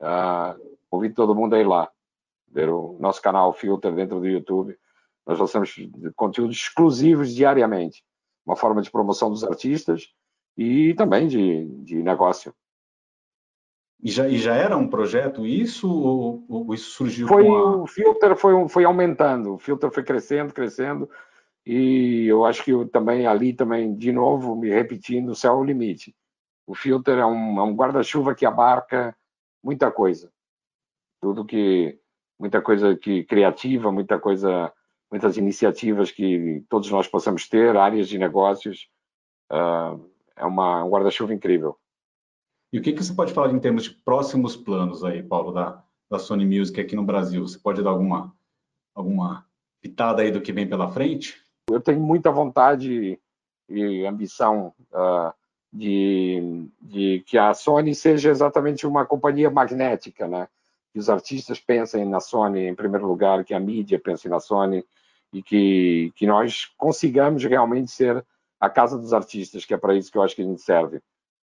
[0.00, 1.90] Uh, convido todo mundo a ir lá,
[2.48, 4.76] ver o nosso canal Filter dentro do YouTube.
[5.26, 5.74] Nós lançamos
[6.14, 8.04] conteúdos exclusivos diariamente,
[8.44, 10.08] uma forma de promoção dos artistas
[10.56, 12.54] e também de, de negócio.
[14.02, 17.50] E já, e já era um projeto isso ou, ou isso surgiu foi, a...
[17.50, 21.10] O Filter foi, foi aumentando, o Filter foi crescendo, crescendo,
[21.64, 25.56] e eu acho que eu também ali também, de novo, me repetindo, o céu é
[25.56, 26.14] o limite.
[26.66, 29.16] O Filter é um, é um guarda-chuva que abarca
[29.66, 30.32] muita coisa.
[31.20, 31.98] Tudo que...
[32.38, 34.72] Muita coisa que criativa, muita coisa...
[35.10, 38.88] Muitas iniciativas que todos nós possamos ter, áreas de negócios.
[39.52, 41.78] Uh, é uma, um guarda-chuva incrível.
[42.72, 45.82] E o que, que você pode falar em termos de próximos planos aí, Paulo, da,
[46.10, 47.46] da Sony Music aqui no Brasil?
[47.46, 48.34] Você pode dar alguma,
[48.94, 49.46] alguma
[49.80, 51.40] pitada aí do que vem pela frente?
[51.70, 53.20] Eu tenho muita vontade
[53.68, 55.32] e ambição uh,
[55.76, 60.48] de, de que a Sony seja exatamente uma companhia magnética, né?
[60.92, 64.82] Que os artistas pensem na Sony em primeiro lugar, que a mídia pense na Sony
[65.32, 68.24] e que, que nós consigamos realmente ser
[68.58, 71.02] a casa dos artistas, que é para isso que eu acho que a gente serve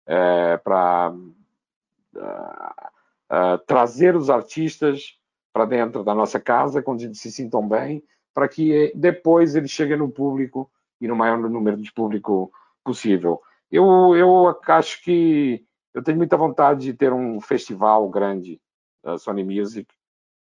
[0.07, 5.19] é, para uh, uh, trazer os artistas
[5.55, 8.03] para dentro da nossa casa, quando eles se sintam bem,
[8.35, 10.71] para que depois eles cheguem no público
[11.01, 12.53] e no maior número de público
[12.85, 13.41] possível.
[13.71, 15.65] Eu, eu acho que
[15.95, 18.61] eu tenho muita vontade de ter um festival grande
[19.03, 19.93] da Sony Music.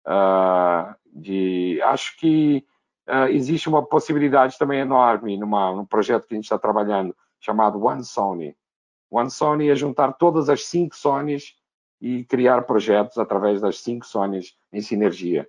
[0.05, 2.65] Uh, de, acho que
[3.09, 7.83] uh, existe uma possibilidade também enorme numa, num projeto que a gente está trabalhando chamado
[7.83, 8.55] One Sony,
[9.09, 11.55] One Sony é juntar todas as cinco Sonys
[11.99, 15.47] e criar projetos através das cinco Sonys em sinergia.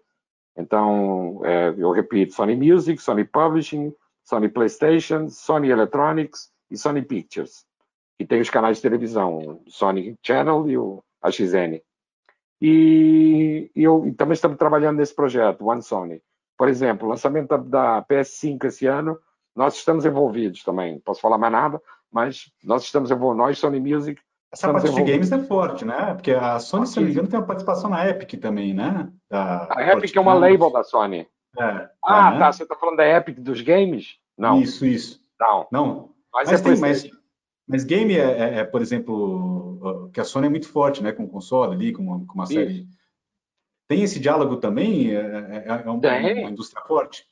[0.57, 7.65] Então, é, eu repito, Sony Music, Sony Publishing, Sony PlayStation, Sony Electronics e Sony Pictures,
[8.19, 11.81] que tem os canais de televisão, o Sony Channel e o AXN.
[12.61, 16.21] E, e eu e também estamos trabalhando nesse projeto, One Sony.
[16.57, 19.17] Por exemplo, o lançamento da, da PS5 esse ano,
[19.55, 20.95] nós estamos envolvidos também.
[20.95, 24.21] Não posso falar mais nada, mas nós estamos envolvidos, nós, Sony Music.
[24.53, 26.15] Essa parte de games é forte, né?
[26.15, 29.09] Porque a Sony, se não me engano, tem uma participação na Epic também, né?
[29.31, 31.29] Da a Epic é uma label da Sony.
[31.57, 32.39] É, ah, é, né?
[32.39, 32.53] tá.
[32.53, 34.17] Você está falando da Epic dos games?
[34.37, 34.61] Não.
[34.61, 35.21] Isso, isso.
[35.39, 35.67] Não.
[35.71, 36.11] Não.
[36.33, 37.11] Mas, mas, é tem, mas,
[37.69, 41.13] mas game é, é, é, por exemplo, que a Sony é muito forte, né?
[41.13, 42.87] Com o console ali, com uma, com uma série.
[43.87, 45.15] Tem esse diálogo também?
[45.15, 47.27] É, é, é um, uma indústria forte?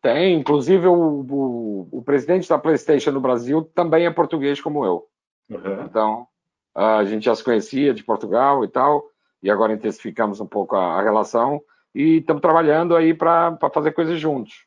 [0.00, 5.06] Tem, inclusive o, o, o, presidente da PlayStation no Brasil também é português como eu.
[5.50, 5.84] Uhum.
[5.84, 6.26] Então,
[6.74, 9.04] a gente já se conhecia de Portugal e tal,
[9.42, 11.60] e agora intensificamos um pouco a, a relação
[11.94, 14.64] e estamos trabalhando aí para fazer coisas juntos.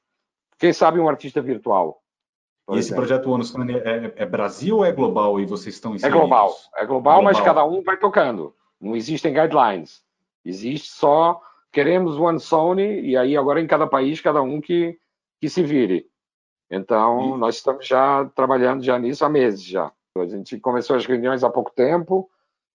[0.59, 2.02] Quem sabe um artista virtual.
[2.71, 6.17] E esse projeto ONU é, é, é, Brasil ou é global e vocês estão inseridos?
[6.17, 8.55] É global, é global, global, mas cada um vai tocando.
[8.79, 10.01] Não existem guidelines.
[10.45, 11.41] Existe só
[11.71, 14.97] queremos One Sony e aí agora em cada país cada um que
[15.41, 16.07] que se vire.
[16.71, 19.91] Então, nós estamos já trabalhando já nisso há meses já.
[20.17, 22.29] A gente começou as reuniões há pouco tempo,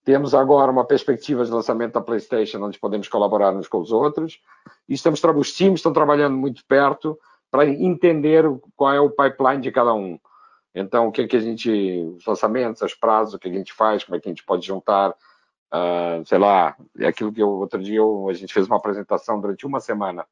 [0.04, 4.42] temos agora uma perspectiva de lançamento da PlayStation, onde podemos colaborar uns com os outros,
[4.90, 7.20] e estamos, os times estão trabalhando muito perto
[7.56, 8.44] para entender
[8.76, 10.20] qual é o pipeline de cada um.
[10.74, 11.72] Então, o que que a gente,
[12.18, 14.68] os lançamentos, os prazos, o que a gente faz, como é que a gente pode
[14.68, 18.76] juntar, uh, sei lá, é aquilo que eu, outro dia eu, a gente fez uma
[18.76, 20.28] apresentação durante uma semana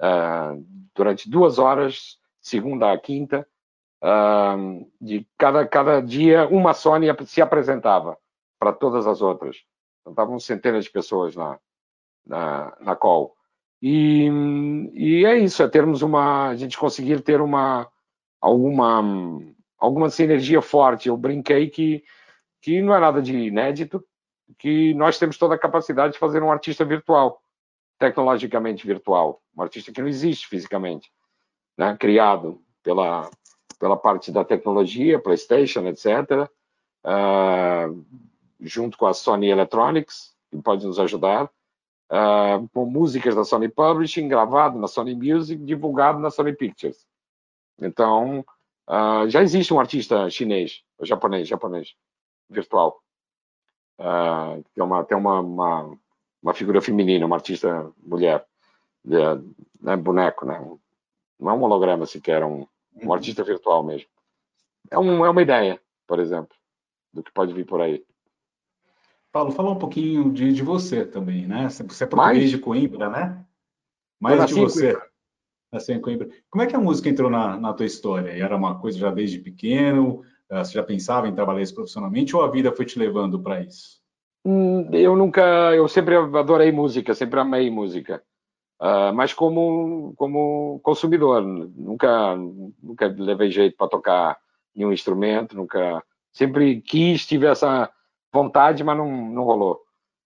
[0.00, 3.46] uh, durante duas horas, segunda a quinta,
[4.02, 8.18] uh, de cada, cada dia uma Sony se apresentava
[8.58, 9.62] para todas as outras.
[10.00, 11.60] Então, estavam centenas de pessoas na,
[12.26, 13.35] na, na call.
[13.82, 14.28] E,
[14.94, 17.88] e é isso, é termos uma, a gente conseguir ter uma
[18.40, 19.02] alguma
[19.78, 21.08] alguma sinergia forte.
[21.08, 22.04] Eu brinquei que
[22.60, 24.04] que não é nada de inédito,
[24.58, 27.40] que nós temos toda a capacidade de fazer um artista virtual
[27.98, 31.10] tecnologicamente virtual, um artista que não existe fisicamente,
[31.76, 31.96] né?
[31.98, 33.30] criado pela,
[33.78, 36.48] pela parte da tecnologia, PlayStation, etc.,
[37.04, 38.04] uh,
[38.60, 41.50] junto com a Sony Electronics, que pode nos ajudar,
[42.10, 47.06] uh, com músicas da Sony Publishing, gravado na Sony Music, divulgado na Sony Pictures.
[47.80, 48.44] Então,
[48.88, 51.94] uh, já existe um artista chinês, japonês, japonês,
[52.48, 53.00] virtual,
[54.00, 55.98] uh, que é uma, tem uma, uma
[56.46, 58.46] uma figura feminina, uma artista mulher,
[59.04, 59.18] de,
[59.80, 60.60] né, boneco, né?
[61.40, 62.64] Não é um holograma sequer, é um,
[63.02, 64.08] um artista virtual mesmo.
[64.88, 66.56] É, um, é uma ideia, por exemplo,
[67.12, 68.04] do que pode vir por aí.
[69.36, 71.68] Paulo, fala um pouquinho de, de você também, né?
[71.68, 73.44] Você é português de Coimbra, né?
[74.18, 74.98] Mais de você.
[75.70, 76.30] Nasceu em Coimbra.
[76.48, 78.30] Como é que a música entrou na, na tua história?
[78.30, 80.22] Era uma coisa já desde pequeno?
[80.50, 83.60] Uh, você já pensava em trabalhar isso profissionalmente ou a vida foi te levando para
[83.60, 84.00] isso?
[84.42, 85.42] Hum, eu nunca,
[85.74, 88.22] eu sempre adorei música, sempre amei música,
[88.80, 92.34] uh, mas como como consumidor, nunca
[92.82, 94.38] nunca levei jeito para tocar
[94.74, 97.90] nenhum instrumento, nunca, sempre quis, tive essa
[98.32, 99.82] vontade, mas não, não rolou.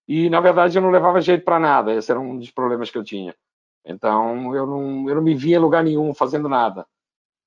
[0.07, 2.97] E na verdade eu não levava jeito para nada, esse era um dos problemas que
[2.97, 3.35] eu tinha.
[3.85, 6.85] Então eu não, eu não me via em lugar nenhum fazendo nada,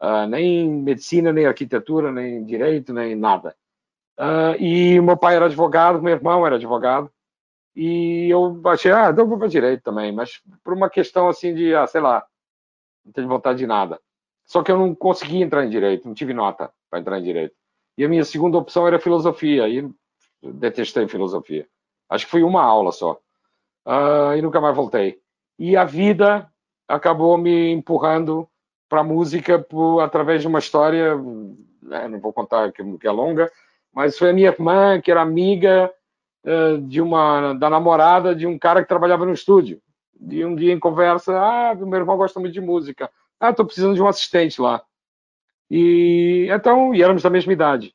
[0.03, 3.55] uh, nem medicina, nem arquitetura, nem direito, nem nada.
[4.19, 7.11] Uh, e meu pai era advogado, meu irmão era advogado,
[7.75, 11.75] e eu achei, ah, então vou para direito também, mas por uma questão assim de,
[11.75, 12.25] ah, sei lá,
[13.05, 14.01] não tenho vontade de nada.
[14.47, 17.55] Só que eu não consegui entrar em direito, não tive nota para entrar em direito.
[17.99, 19.91] E a minha segunda opção era filosofia, e
[20.53, 21.67] detestei filosofia.
[22.09, 23.19] Acho que foi uma aula só.
[23.87, 25.19] Uh, e nunca mais voltei.
[25.59, 26.51] E a vida
[26.89, 28.49] acabou me empurrando
[28.89, 31.17] para a música por, através de uma história,
[31.83, 33.51] né, não vou contar que, que é longa,
[33.93, 35.93] mas foi a minha irmã, que era amiga
[36.45, 39.81] uh, de uma da namorada de um cara que trabalhava no estúdio.
[40.31, 43.11] E um dia em conversa, ah, meu irmão gosta muito de música.
[43.39, 44.83] Ah, estou precisando de um assistente lá.
[45.71, 47.95] E então, e éramos da mesma idade.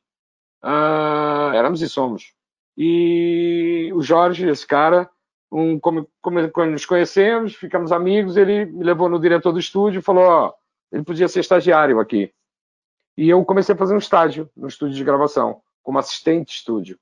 [0.62, 2.34] Uh, éramos e somos.
[2.76, 5.08] E o Jorge, esse cara,
[5.50, 10.02] um, como, como, nos conhecemos, ficamos amigos, ele me levou no diretor do estúdio e
[10.02, 10.54] falou: ó,
[10.92, 12.32] ele podia ser estagiário aqui.
[13.16, 16.98] E eu comecei a fazer um estágio no estúdio de gravação como assistente de estúdio.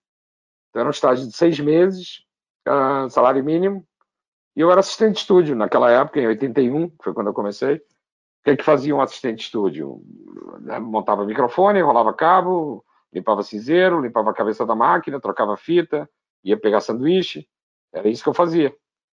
[0.71, 2.25] Então, era um estágio de seis meses,
[2.67, 3.87] uh, salário mínimo,
[4.57, 7.77] e eu era assistente de estúdio naquela época, em 81, que foi quando eu comecei.
[7.77, 7.81] O
[8.45, 10.03] que, é que fazia um assistente de estúdio?
[10.83, 16.09] Montava microfone, enrolava cabo, limpava cinzeiro, limpava a cabeça da máquina, trocava fita,
[16.45, 17.49] ia pegar sanduíche.
[17.93, 18.75] Era isso que eu fazia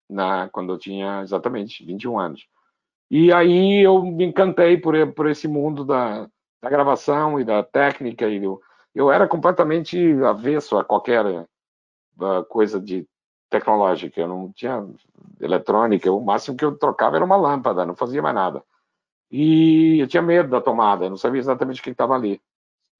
[0.09, 2.47] na, quando eu tinha exatamente 21 anos.
[3.11, 6.28] E aí eu me encantei por, por esse mundo da,
[6.62, 8.40] da gravação e da técnica e
[8.95, 13.07] eu era completamente avesso a qualquer uh, coisa de
[13.51, 14.20] tecnológica.
[14.20, 14.86] Eu não tinha
[15.40, 16.11] eletrônica.
[16.11, 18.62] O máximo que eu trocava era uma lâmpada, não fazia mais nada.
[19.30, 22.40] E eu tinha medo da tomada, não sabia exatamente o que estava ali.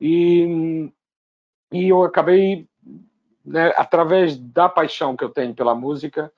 [0.03, 0.93] E,
[1.71, 2.67] e eu acabei,
[3.45, 6.33] né, através da paixão que eu tenho pela música,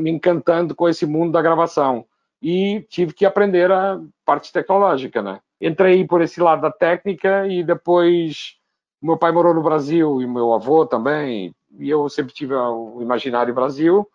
[0.00, 2.04] me encantando com esse mundo da gravação.
[2.42, 5.40] E tive que aprender a parte tecnológica, né?
[5.60, 8.56] entrei por esse lado da técnica e depois
[9.00, 13.54] meu pai morou no Brasil e meu avô também, e eu sempre tive o imaginário
[13.54, 14.08] Brasil.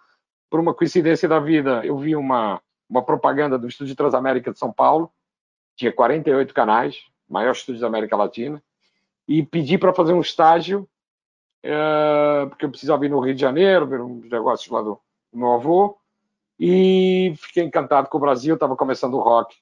[0.49, 4.72] Por uma coincidência da vida, eu vi uma, uma propaganda do Estúdio Transamérica de São
[4.72, 5.12] Paulo,
[5.76, 6.97] tinha 48 canais,
[7.32, 8.61] maior estúdio da América Latina,
[9.27, 10.88] e pedi para fazer um estágio,
[11.63, 14.99] é, porque eu precisava ir no Rio de Janeiro, ver uns negócios lá do,
[15.32, 15.97] do meu avô,
[16.59, 19.55] e fiquei encantado com o Brasil, estava começando o rock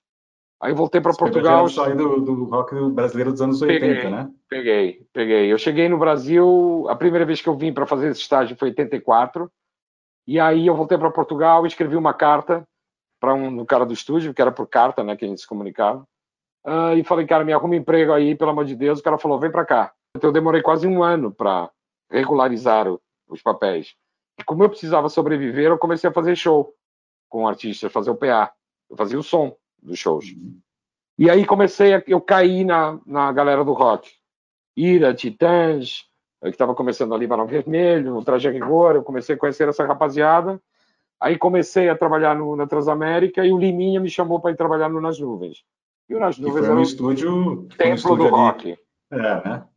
[0.61, 1.70] Aí voltei para Portugal.
[1.70, 4.30] Saí do, do rock brasileiro dos anos 80, peguei, né?
[4.49, 5.53] Peguei, peguei.
[5.53, 8.67] Eu cheguei no Brasil, a primeira vez que eu vim para fazer esse estágio foi
[8.67, 9.49] em 84.
[10.28, 12.67] E aí eu voltei para Portugal e escrevi uma carta
[13.22, 15.47] para um no cara do estúdio, que era por carta, né, que a gente se
[15.47, 16.05] comunicava.
[16.70, 18.99] Uh, e falei, cara, me arruma emprego aí, pelo amor de Deus.
[18.99, 19.91] O cara falou, vem para cá.
[20.15, 21.67] Então eu demorei quase um ano para
[22.11, 23.95] regularizar o, os papéis.
[24.39, 26.72] E como eu precisava sobreviver, eu comecei a fazer show
[27.28, 28.53] com artistas, fazer o PA.
[28.88, 30.26] Eu fazia o som dos shows.
[31.17, 34.11] E aí comecei, a, eu caí na, na galera do rock.
[34.78, 36.05] Ira, Titãs,
[36.39, 40.61] que estava começando ali Barão Vermelho, o Traje Rigor, eu comecei a conhecer essa rapaziada.
[41.20, 44.88] Aí comecei a trabalhar no, na Transamérica e o Liminha me chamou para ir trabalhar
[44.88, 45.65] no Nas Nuvens.
[46.10, 48.78] E o Nas Nuvens foi um estúdio, templo um estúdio do rock.
[49.12, 49.68] É, né?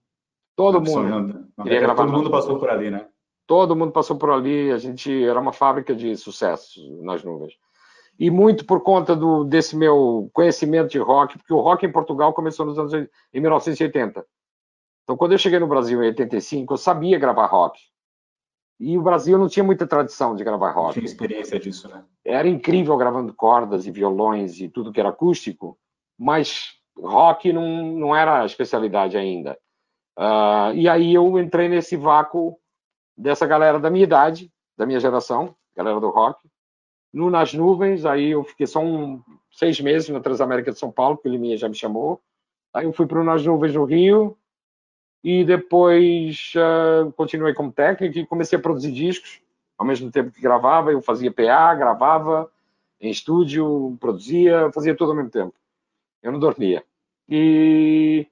[0.56, 1.48] Todo mundo.
[1.56, 3.06] todo mundo passou por ali, né?
[3.46, 4.70] Todo mundo passou por ali.
[4.70, 7.54] A gente era uma fábrica de sucesso nas nuvens
[8.18, 12.32] e muito por conta do, desse meu conhecimento de rock, porque o rock em Portugal
[12.32, 14.24] começou nos anos em 1980.
[15.02, 17.80] Então, quando eu cheguei no Brasil em 85, eu sabia gravar rock.
[18.78, 20.94] E o Brasil não tinha muita tradição de gravar rock.
[20.94, 22.04] Tinha experiência disso, né?
[22.24, 25.78] Era incrível gravando cordas e violões e tudo que era acústico,
[26.18, 29.58] mas rock não, não era a especialidade ainda.
[30.18, 32.58] Uh, e aí eu entrei nesse vácuo
[33.16, 36.38] dessa galera da minha idade, da minha geração, galera do rock,
[37.12, 41.18] no Nas Nuvens, aí eu fiquei só um, seis meses na Transamérica de São Paulo,
[41.18, 42.20] que o Liminha já me chamou.
[42.72, 44.36] Aí eu fui para o Nas Nuvens no Rio
[45.22, 49.40] e depois uh, continuei como técnico e comecei a produzir discos.
[49.76, 52.50] Ao mesmo tempo que gravava, eu fazia PA, gravava
[53.00, 55.54] em estúdio, produzia, fazia tudo ao mesmo tempo.
[56.22, 56.84] Eu não dormia.
[57.28, 58.26] E,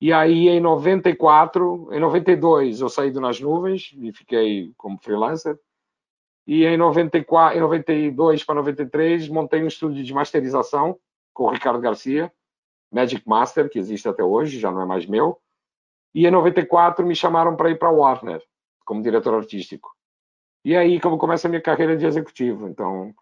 [0.00, 5.58] e aí em 94, em 92 eu saí do Nas Nuvens e fiquei como freelancer.
[6.46, 10.98] E em, 94, em 92 para 93 montei um estúdio de masterização
[11.32, 12.32] com o Ricardo Garcia,
[12.92, 15.38] Magic Master, que existe até hoje, já não é mais meu.
[16.14, 18.42] E em 94 me chamaram para ir para Warner
[18.84, 19.90] como diretor artístico.
[20.64, 22.68] E aí como começa a minha carreira de executivo.
[22.68, 23.14] Então,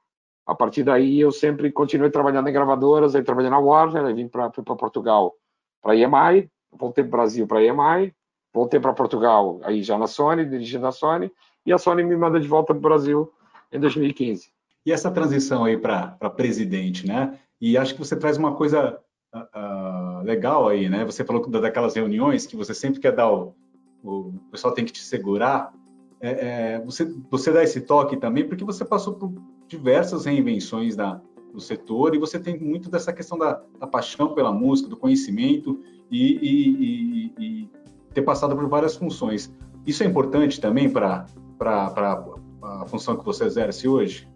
[0.46, 4.28] a partir daí eu sempre continuei trabalhando em gravadoras, aí trabalhei na Warner, aí vim
[4.28, 5.34] para Portugal
[5.80, 8.14] para a EMI, voltei para o Brasil para a EMI,
[8.52, 11.30] voltei para Portugal, aí já na Sony, dirigindo a Sony,
[11.64, 13.32] e a Sony me manda de volta para o Brasil
[13.72, 14.50] em 2015.
[14.84, 17.38] E essa transição aí para presidente, né?
[17.60, 18.98] E acho que você traz uma coisa
[19.34, 21.04] uh, legal aí, né?
[21.04, 23.54] Você falou daquelas reuniões que você sempre quer dar o,
[24.02, 25.72] o pessoal tem que te segurar.
[26.20, 29.32] É, é, você, você dá esse toque também porque você passou por
[29.72, 31.18] diversas reinvenções da,
[31.52, 35.80] do setor e você tem muito dessa questão da, da paixão pela música, do conhecimento
[36.10, 37.70] e, e, e, e,
[38.12, 39.50] ter passado por várias funções.
[39.86, 41.26] Isso é importante também para
[42.62, 44.28] a função que você exerce hoje?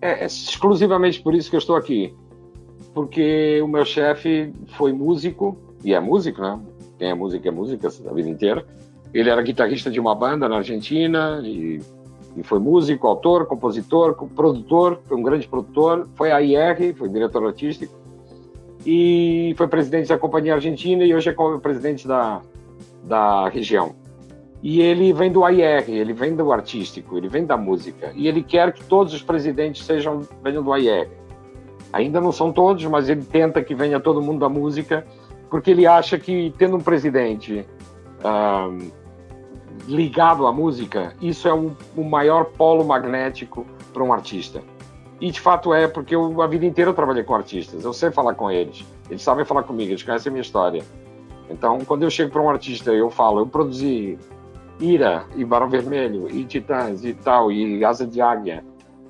[0.00, 2.12] É, é exclusivamente por isso que eu estou aqui.
[2.92, 6.60] Porque o meu chefe foi músico, e é músico, né?
[6.98, 8.66] Quem é músico é música a vida inteira.
[9.14, 11.80] Ele era guitarrista de uma banda na Argentina e,
[12.36, 16.06] e foi músico, autor, compositor, produtor, foi um grande produtor.
[16.14, 18.06] Foi a IR, foi diretor artístico
[18.86, 22.40] e foi presidente da companhia argentina e hoje é presidente da,
[23.02, 23.96] da região.
[24.62, 28.12] E ele vem do AIR, ele vem do artístico, ele vem da música.
[28.14, 31.08] E ele quer que todos os presidentes sejam venham do AIR.
[31.92, 35.04] Ainda não são todos, mas ele tenta que venha todo mundo da música,
[35.50, 37.66] porque ele acha que tendo um presidente
[39.86, 44.62] ligado à música, isso é o, o maior polo magnético para um artista.
[45.20, 48.10] E de fato é, porque eu a vida inteira eu trabalhei com artistas, eu sei
[48.10, 50.82] falar com eles, eles sabem falar comigo, eles conhecem a minha história.
[51.48, 54.18] Então, quando eu chego para um artista eu falo, eu produzi
[54.80, 58.64] Ira e Barão Vermelho e Titãs e tal, e Asa de Águia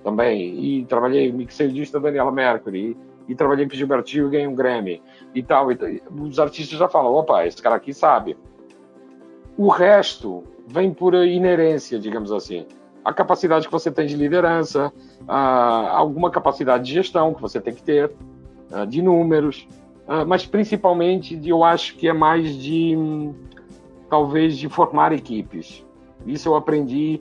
[0.04, 2.96] também, e trabalhei, mixei o disco da Daniela Mercury,
[3.26, 5.02] e, e trabalhei com Gilberto Gil e ganhei um Grammy
[5.34, 8.36] e tal, e, os artistas já falam, opa, esse cara aqui sabe.
[9.56, 12.66] O resto vem por inerência, digamos assim.
[13.04, 14.92] A capacidade que você tem de liderança,
[15.28, 18.12] alguma capacidade de gestão que você tem que ter,
[18.88, 19.68] de números,
[20.26, 22.96] mas principalmente eu acho que é mais de
[24.10, 25.84] talvez de formar equipes.
[26.26, 27.20] Isso eu aprendi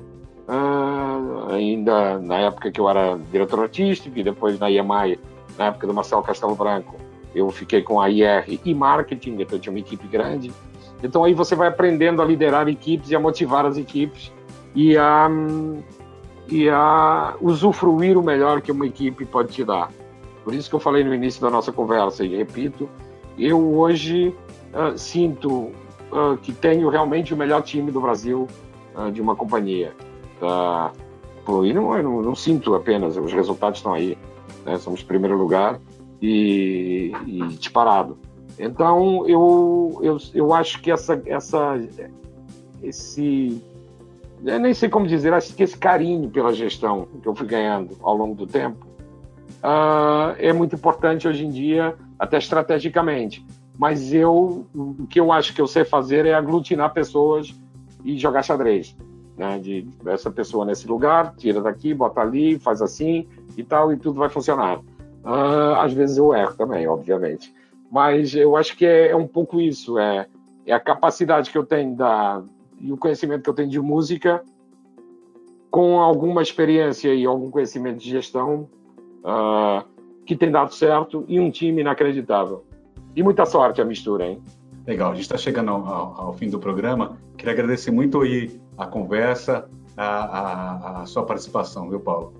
[1.51, 5.19] ainda na época que eu era diretor artístico e depois na IEMAI,
[5.55, 6.95] na época do Marcelo Castelo Branco,
[7.35, 10.51] eu fiquei com a IR e marketing, então eu tinha uma equipe grande
[11.05, 14.31] então aí você vai aprendendo a liderar equipes e a motivar as equipes
[14.73, 15.29] e a,
[16.49, 19.91] e a usufruir o melhor que uma equipe pode te dar.
[20.43, 22.89] Por isso que eu falei no início da nossa conversa e repito,
[23.37, 24.35] eu hoje
[24.73, 25.71] uh, sinto
[26.11, 28.47] uh, que tenho realmente o melhor time do Brasil
[28.95, 29.93] uh, de uma companhia.
[30.41, 34.17] Uh, e não, não, não, sinto apenas, os resultados estão aí.
[34.65, 34.77] Né?
[34.77, 35.79] Somos primeiro lugar
[36.21, 38.17] e, e disparado.
[38.57, 41.77] Então, eu, eu, eu acho que essa, essa,
[42.81, 43.61] esse,
[44.43, 47.97] eu nem sei como dizer, acho que esse carinho pela gestão que eu fui ganhando
[48.01, 48.85] ao longo do tempo
[49.63, 53.45] uh, é muito importante hoje em dia, até estrategicamente.
[53.77, 57.53] Mas eu, o que eu acho que eu sei fazer é aglutinar pessoas
[58.05, 58.95] e jogar xadrez.
[59.37, 59.59] Né?
[59.59, 63.27] De essa pessoa nesse lugar, tira daqui, bota ali, faz assim
[63.57, 64.79] e tal, e tudo vai funcionar.
[64.79, 67.53] Uh, às vezes eu erro também, obviamente.
[67.95, 70.27] Mas eu acho que é, é um pouco isso, é,
[70.65, 72.43] é, a capacidade que eu tenho da,
[72.77, 74.43] e o conhecimento que eu tenho de música
[75.71, 78.67] com alguma experiência e algum conhecimento de gestão
[79.23, 79.87] uh,
[80.25, 82.65] que tem dado certo e um time inacreditável.
[83.15, 84.41] E muita sorte a mistura, hein?
[84.85, 87.17] Legal, a gente está chegando ao, ao, ao, fim do programa.
[87.37, 92.33] Queria agradecer muito aí a conversa, a, a, a, sua participação, viu, Paulo?